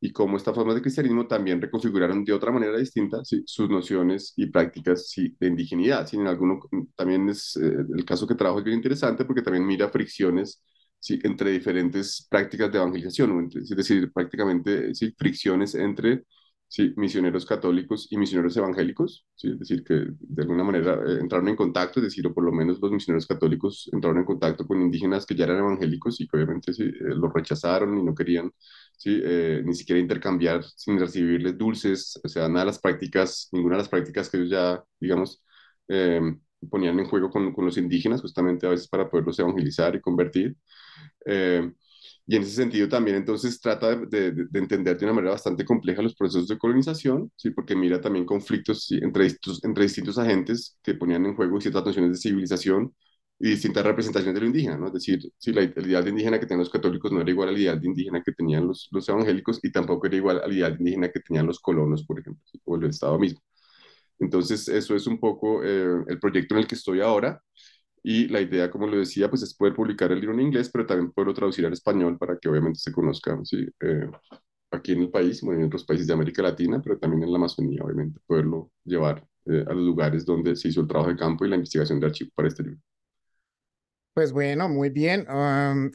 y 0.00 0.10
cómo 0.10 0.36
estas 0.36 0.56
formas 0.56 0.74
de 0.74 0.82
cristianismo 0.82 1.28
también 1.28 1.60
reconfiguraron 1.62 2.24
de 2.24 2.32
otra 2.32 2.50
manera 2.50 2.76
distinta 2.76 3.24
¿sí? 3.24 3.44
sus 3.46 3.70
nociones 3.70 4.32
y 4.36 4.46
prácticas 4.46 5.08
¿sí? 5.08 5.32
de 5.38 5.46
indigenidad. 5.46 6.08
¿sí? 6.08 6.16
En 6.16 6.26
alguno, 6.26 6.58
también 6.96 7.28
es 7.28 7.56
eh, 7.56 7.86
el 7.96 8.04
caso 8.04 8.26
que 8.26 8.34
trabajo 8.34 8.58
es 8.58 8.64
bien 8.64 8.78
interesante 8.78 9.24
porque 9.24 9.42
también 9.42 9.64
mira 9.64 9.88
fricciones 9.90 10.60
entre 11.08 11.52
diferentes 11.52 12.26
prácticas 12.28 12.72
de 12.72 12.78
evangelización, 12.78 13.48
es 13.54 13.68
decir, 13.68 14.12
prácticamente 14.12 14.90
fricciones 15.16 15.76
entre 15.76 16.24
¿sí? 16.72 16.94
misioneros 16.96 17.44
católicos 17.44 18.08
y 18.10 18.16
misioneros 18.16 18.56
evangélicos, 18.56 19.26
¿sí? 19.36 19.50
es 19.50 19.58
decir, 19.58 19.84
que 19.84 20.06
de 20.18 20.42
alguna 20.42 20.64
manera 20.64 20.94
eh, 21.06 21.18
entraron 21.20 21.48
en 21.48 21.56
contacto, 21.56 22.00
es 22.00 22.04
decir, 22.04 22.26
o 22.26 22.32
por 22.32 22.44
lo 22.44 22.50
menos 22.52 22.80
los 22.80 22.90
misioneros 22.90 23.26
católicos 23.26 23.90
entraron 23.92 24.20
en 24.20 24.24
contacto 24.24 24.66
con 24.66 24.80
indígenas 24.80 25.26
que 25.26 25.34
ya 25.34 25.44
eran 25.44 25.58
evangélicos 25.58 26.18
y 26.22 26.26
que 26.26 26.36
obviamente 26.38 26.72
sí, 26.72 26.84
eh, 26.84 26.94
los 27.00 27.30
rechazaron 27.32 27.98
y 27.98 28.02
no 28.02 28.14
querían 28.14 28.50
¿sí? 28.96 29.20
Eh, 29.22 29.62
ni 29.66 29.74
siquiera 29.74 30.00
intercambiar 30.00 30.64
sin 30.64 30.98
recibirles 30.98 31.58
dulces, 31.58 32.18
o 32.24 32.28
sea, 32.28 32.48
nada 32.48 32.60
de 32.60 32.66
las 32.66 32.78
prácticas, 32.80 33.48
ninguna 33.52 33.76
de 33.76 33.82
las 33.82 33.88
prácticas 33.90 34.30
que 34.30 34.38
ellos 34.38 34.50
ya, 34.50 34.82
digamos, 34.98 35.42
ponían 36.70 36.98
en 36.98 37.06
juego 37.06 37.28
con, 37.30 37.52
con, 37.52 37.66
los 37.66 37.76
indígenas, 37.76 38.22
justamente 38.22 38.66
a 38.66 38.70
veces 38.70 38.88
para 38.88 39.10
poderlos 39.10 39.38
evangelizar 39.38 39.94
y 39.94 40.00
convertir. 40.00 40.56
Y 42.26 42.36
en 42.36 42.42
ese 42.42 42.52
sentido 42.52 42.88
también 42.88 43.16
entonces 43.16 43.60
trata 43.60 43.96
de, 43.96 44.32
de, 44.32 44.58
entender 44.58 44.96
de 44.96 45.04
una 45.04 45.14
manera 45.14 45.32
bastante 45.32 45.64
compleja 45.64 46.02
los 46.02 46.14
procesos 46.14 46.48
de 46.48 46.56
colonización, 46.58 47.32
¿sí? 47.36 47.50
porque 47.50 47.74
mira 47.74 48.00
también 48.00 48.24
conflictos 48.24 48.90
entre, 48.92 49.24
distintos, 49.24 49.64
entre 49.64 49.84
distintos 49.84 50.18
agentes 50.18 50.78
que 50.82 50.94
ponían 50.94 51.26
en 51.26 51.34
juego 51.34 51.60
ciertas 51.60 51.84
nociones 51.84 52.12
de 52.12 52.18
civilización 52.18 52.94
y 53.40 53.48
distintas 53.50 53.84
representaciones 53.84 54.34
de 54.34 54.40
lo 54.40 54.46
indígena, 54.46 54.78
¿no? 54.78 54.86
Es 54.86 54.92
decir, 54.92 55.20
si 55.36 55.52
la, 55.52 55.62
el 55.62 55.86
ideal 55.86 56.04
de 56.04 56.10
indígena 56.10 56.38
que 56.38 56.46
tenían 56.46 56.60
los 56.60 56.70
católicos 56.70 57.10
no 57.10 57.20
era 57.20 57.30
igual 57.30 57.48
al 57.48 57.58
ideal 57.58 57.80
de 57.80 57.88
indígena 57.88 58.22
que 58.22 58.32
tenían 58.32 58.68
los, 58.68 58.88
los 58.92 59.08
evangélicos 59.08 59.58
y 59.64 59.72
tampoco 59.72 60.06
era 60.06 60.16
igual 60.16 60.40
al 60.44 60.52
ideal 60.52 60.72
de 60.74 60.78
indígena 60.78 61.10
que 61.10 61.20
tenían 61.20 61.46
los 61.46 61.58
colonos, 61.58 62.04
por 62.06 62.20
ejemplo, 62.20 62.42
o 62.64 62.76
el 62.76 62.84
Estado 62.84 63.18
mismo. 63.18 63.40
Entonces, 64.18 64.68
eso 64.68 64.94
es 64.94 65.06
un 65.06 65.18
poco 65.18 65.64
eh, 65.64 66.04
el 66.08 66.20
proyecto 66.20 66.54
en 66.54 66.60
el 66.60 66.66
que 66.66 66.76
estoy 66.76 67.00
ahora. 67.00 67.42
Y 68.02 68.28
la 68.28 68.40
idea, 68.40 68.70
como 68.70 68.86
lo 68.86 68.98
decía, 68.98 69.30
pues 69.30 69.42
es 69.42 69.54
poder 69.54 69.74
publicar 69.74 70.10
el 70.10 70.20
libro 70.20 70.34
en 70.34 70.40
inglés, 70.42 70.70
pero 70.72 70.86
también 70.86 71.12
poderlo 71.12 71.34
traducir 71.34 71.64
al 71.66 71.72
español 71.72 72.18
para 72.18 72.36
que 72.38 72.48
obviamente 72.48 72.80
se 72.80 72.92
conozca 72.92 73.38
¿sí? 73.44 73.66
Eh, 73.80 74.10
aquí 74.72 74.92
en 74.92 75.02
el 75.02 75.10
país, 75.10 75.40
bueno, 75.42 75.60
en 75.60 75.66
otros 75.66 75.84
países 75.84 76.06
de 76.06 76.12
América 76.12 76.42
Latina, 76.42 76.80
pero 76.82 76.98
también 76.98 77.22
en 77.22 77.30
la 77.30 77.38
Amazonía, 77.38 77.82
obviamente, 77.84 78.18
poderlo 78.26 78.70
llevar 78.84 79.24
eh, 79.46 79.64
a 79.66 79.72
los 79.72 79.84
lugares 79.84 80.24
donde 80.24 80.56
se 80.56 80.68
hizo 80.68 80.80
el 80.80 80.88
trabajo 80.88 81.10
de 81.10 81.16
campo 81.16 81.44
y 81.44 81.48
la 81.48 81.56
investigación 81.56 82.00
de 82.00 82.06
archivo 82.06 82.30
para 82.34 82.48
este 82.48 82.64
libro. 82.64 82.80
Pues 84.14 84.32
bueno, 84.32 84.68
muy 84.68 84.90
bien. 84.90 85.26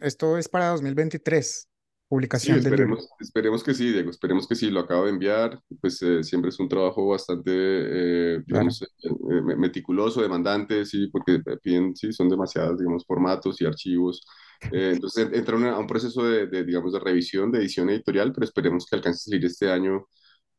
esto 0.01 0.37
es 0.37 0.49
para 0.49 0.69
2023 0.69 1.66
publicación 2.07 2.61
sí, 2.61 2.63
esperemos, 2.65 3.09
esperemos 3.19 3.63
que 3.63 3.73
sí, 3.73 3.91
Diego, 3.91 4.09
esperemos 4.11 4.47
que 4.47 4.55
sí, 4.55 4.69
lo 4.69 4.79
acabo 4.79 5.05
de 5.05 5.11
enviar, 5.11 5.59
pues 5.81 6.01
eh, 6.01 6.23
siempre 6.23 6.49
es 6.49 6.59
un 6.59 6.69
trabajo 6.69 7.07
bastante, 7.07 7.51
eh, 7.53 8.43
digamos, 8.45 8.81
eh, 8.81 9.55
meticuloso, 9.57 10.21
demandante, 10.21 10.85
sí, 10.85 11.07
porque 11.07 11.41
piden, 11.61 11.95
sí, 11.95 12.13
son 12.13 12.29
demasiados, 12.29 12.79
digamos, 12.79 13.05
formatos 13.05 13.59
y 13.61 13.65
archivos, 13.65 14.25
entonces 14.71 15.29
entra 15.33 15.55
a 15.71 15.79
un 15.79 15.87
proceso 15.87 16.23
de, 16.23 16.47
de, 16.47 16.63
digamos, 16.63 16.93
de 16.93 16.99
revisión, 16.99 17.51
de 17.51 17.59
edición 17.59 17.89
editorial, 17.89 18.31
pero 18.31 18.45
esperemos 18.45 18.85
que 18.85 18.95
alcance 18.95 19.17
a 19.17 19.31
salir 19.31 19.45
este 19.45 19.69
año 19.69 20.07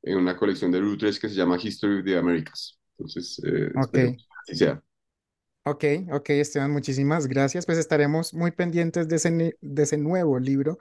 en 0.03 0.19
una 0.19 0.37
colección 0.37 0.71
de 0.71 0.81
Routledge 0.81 1.19
que 1.19 1.29
se 1.29 1.35
llama 1.35 1.59
History 1.61 1.99
of 1.99 2.05
the 2.05 2.17
Americas, 2.19 2.79
entonces, 2.97 3.41
okay. 3.75 4.17
así 4.43 4.57
sea. 4.57 4.83
Ok, 5.65 5.85
ok, 6.13 6.31
Esteban, 6.31 6.71
muchísimas 6.71 7.27
gracias. 7.27 7.67
Pues 7.67 7.77
estaremos 7.77 8.33
muy 8.33 8.53
pendientes 8.53 9.07
de 9.07 9.17
ese, 9.17 9.57
de 9.61 9.83
ese 9.83 9.99
nuevo 9.99 10.39
libro 10.39 10.79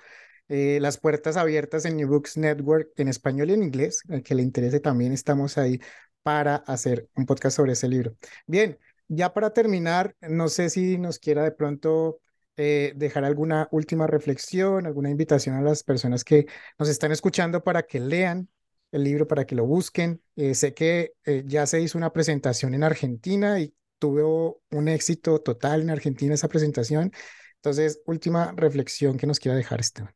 eh, 0.49 0.79
las 0.81 0.97
puertas 0.97 1.37
abiertas 1.37 1.85
en 1.85 1.97
New 1.97 2.07
Books 2.07 2.37
Network 2.37 2.91
en 2.97 3.07
español 3.07 3.49
y 3.49 3.53
en 3.53 3.63
inglés. 3.63 4.01
Al 4.09 4.23
que 4.23 4.35
le 4.35 4.43
interese 4.43 4.79
también 4.79 5.13
estamos 5.13 5.57
ahí 5.57 5.79
para 6.23 6.57
hacer 6.57 7.09
un 7.15 7.25
podcast 7.25 7.57
sobre 7.57 7.73
ese 7.73 7.87
libro. 7.87 8.15
Bien, 8.45 8.77
ya 9.07 9.33
para 9.33 9.53
terminar, 9.53 10.15
no 10.21 10.49
sé 10.49 10.69
si 10.69 10.97
nos 10.97 11.19
quiera 11.19 11.43
de 11.43 11.51
pronto 11.51 12.19
eh, 12.57 12.93
dejar 12.95 13.23
alguna 13.25 13.67
última 13.71 14.07
reflexión, 14.07 14.85
alguna 14.85 15.09
invitación 15.09 15.55
a 15.55 15.61
las 15.61 15.83
personas 15.83 16.23
que 16.23 16.47
nos 16.79 16.89
están 16.89 17.11
escuchando 17.11 17.63
para 17.63 17.83
que 17.83 17.99
lean 17.99 18.49
el 18.91 19.03
libro, 19.03 19.27
para 19.27 19.45
que 19.45 19.55
lo 19.55 19.65
busquen. 19.65 20.21
Eh, 20.35 20.55
sé 20.55 20.73
que 20.73 21.13
ya 21.45 21.65
se 21.67 21.81
hizo 21.81 21.97
una 21.97 22.13
presentación 22.13 22.73
en 22.73 22.83
Argentina 22.83 23.59
y 23.59 23.73
tuvo 23.99 24.61
un 24.71 24.87
éxito 24.87 25.39
total 25.41 25.81
en 25.81 25.89
Argentina 25.89 26.33
esa 26.33 26.47
presentación. 26.47 27.11
Entonces, 27.55 28.01
última 28.05 28.53
reflexión 28.55 29.17
que 29.17 29.27
nos 29.27 29.39
quiera 29.39 29.57
dejar, 29.57 29.79
Esteban. 29.79 30.13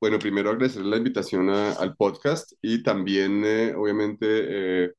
Bueno, 0.00 0.18
primero 0.18 0.50
agradecer 0.50 0.84
la 0.84 0.98
invitación 0.98 1.48
al 1.50 1.96
podcast 1.96 2.52
y 2.60 2.82
también, 2.82 3.42
eh, 3.44 3.74
obviamente, 3.74 4.84
eh, 4.84 4.92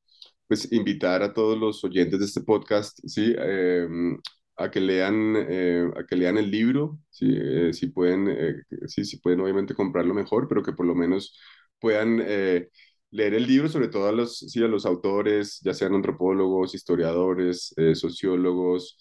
pues 0.48 0.72
invitar 0.72 1.22
a 1.22 1.32
todos 1.32 1.56
los 1.58 1.84
oyentes 1.84 2.18
de 2.18 2.26
este 2.26 2.40
podcast, 2.42 2.98
¿sí? 3.06 3.32
Em, 3.38 4.18
a 4.56 4.70
que 4.70 4.80
lean, 4.80 5.36
eh, 5.48 5.88
a 5.96 6.04
que 6.04 6.16
lean 6.16 6.36
el 6.38 6.50
libro, 6.50 6.98
¿sí? 7.10 7.26
si 7.72 7.86
pueden, 7.88 8.64
sí, 8.88 9.04
si 9.04 9.18
pueden 9.18 9.40
obviamente 9.40 9.74
comprarlo 9.74 10.14
mejor, 10.14 10.48
pero 10.48 10.62
que 10.64 10.72
por 10.72 10.86
lo 10.86 10.94
menos 10.96 11.38
puedan 11.78 12.18
leer 12.18 13.34
el 13.34 13.46
libro, 13.46 13.68
sobre 13.68 13.88
todo 13.88 14.08
a 14.08 14.12
los, 14.12 14.38
sí, 14.38 14.62
a 14.62 14.68
los 14.68 14.84
autores, 14.86 15.60
ya 15.62 15.74
sean 15.74 15.94
antropólogos, 15.94 16.74
historiadores, 16.74 17.72
sociólogos, 17.94 18.98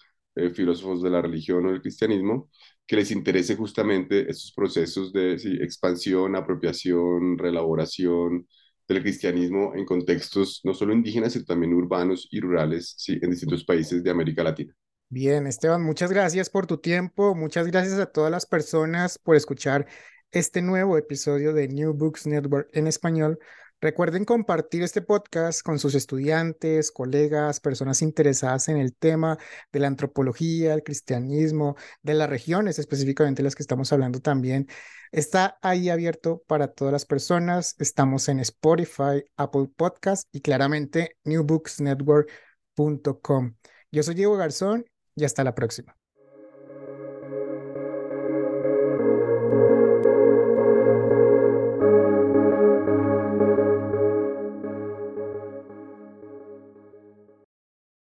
filósofos 0.54 1.02
de 1.02 1.10
la 1.10 1.22
religión 1.22 1.66
o 1.66 1.72
del 1.72 1.82
cristianismo, 1.82 2.50
que 2.88 2.96
les 2.96 3.12
interese 3.12 3.56
justamente 3.56 4.30
estos 4.30 4.54
procesos 4.54 5.12
de 5.14 5.34
expansión, 5.62 6.36
apropiación, 6.36 7.38
reelaboración 7.38 8.48
del 8.88 9.02
cristianismo 9.02 9.74
en 9.76 9.86
contextos 9.86 10.62
no 10.64 10.74
solo 10.74 10.94
indígenas, 10.94 11.34
sino 11.34 11.46
también 11.46 11.74
urbanos 11.74 12.28
y 12.32 12.40
rurales 12.40 12.96
en 13.08 13.30
distintos 13.30 13.66
países 13.66 14.04
de 14.04 14.10
América 14.10 14.44
Latina. 14.44 14.74
Bien, 15.10 15.48
Esteban, 15.48 15.84
muchas 15.84 16.12
gracias 16.12 16.50
por 16.50 16.68
tu 16.68 16.78
tiempo, 16.78 17.36
muchas 17.36 17.68
gracias 17.68 18.00
a 18.00 18.08
todas 18.08 18.32
las 18.32 18.46
personas 18.46 19.18
por 19.18 19.36
escuchar 19.36 19.88
este 20.32 20.62
nuevo 20.62 20.98
episodio 20.98 21.54
de 21.54 21.68
New 21.68 21.94
Books 21.94 22.28
Network 22.28 22.70
en 22.74 22.88
español. 22.88 23.40
Recuerden 23.80 24.26
compartir 24.26 24.82
este 24.82 25.04
podcast 25.04 25.62
con 25.62 25.78
sus 25.78 25.94
estudiantes, 25.94 26.92
colegas, 26.92 27.60
personas 27.60 28.02
interesadas 28.02 28.70
en 28.70 28.78
el 28.78 28.96
tema 28.96 29.38
de 29.72 29.80
la 29.80 29.86
antropología, 29.86 30.74
el 30.74 30.82
cristianismo, 30.82 31.76
de 32.02 32.16
las 32.16 32.28
regiones, 32.28 32.80
específicamente 32.80 33.44
las 33.44 33.54
que 33.54 33.62
estamos 33.62 33.94
hablando 33.94 34.20
también. 34.20 34.68
Está 35.12 35.60
ahí 35.62 35.90
abierto 35.90 36.42
para 36.48 36.74
todas 36.74 36.92
las 36.92 37.06
personas. 37.06 37.76
Estamos 37.78 38.28
en 38.30 38.40
Spotify, 38.40 39.24
Apple 39.36 39.70
Podcast 39.76 40.28
y 40.32 40.42
claramente 40.42 41.16
newbooksnetwork.com. 41.26 43.56
Yo 43.92 44.04
soy 44.04 44.16
Diego 44.16 44.38
Garzón 44.38 44.86
y 45.16 45.24
hasta 45.24 45.44
la 45.44 45.54
próxima. 45.54 45.96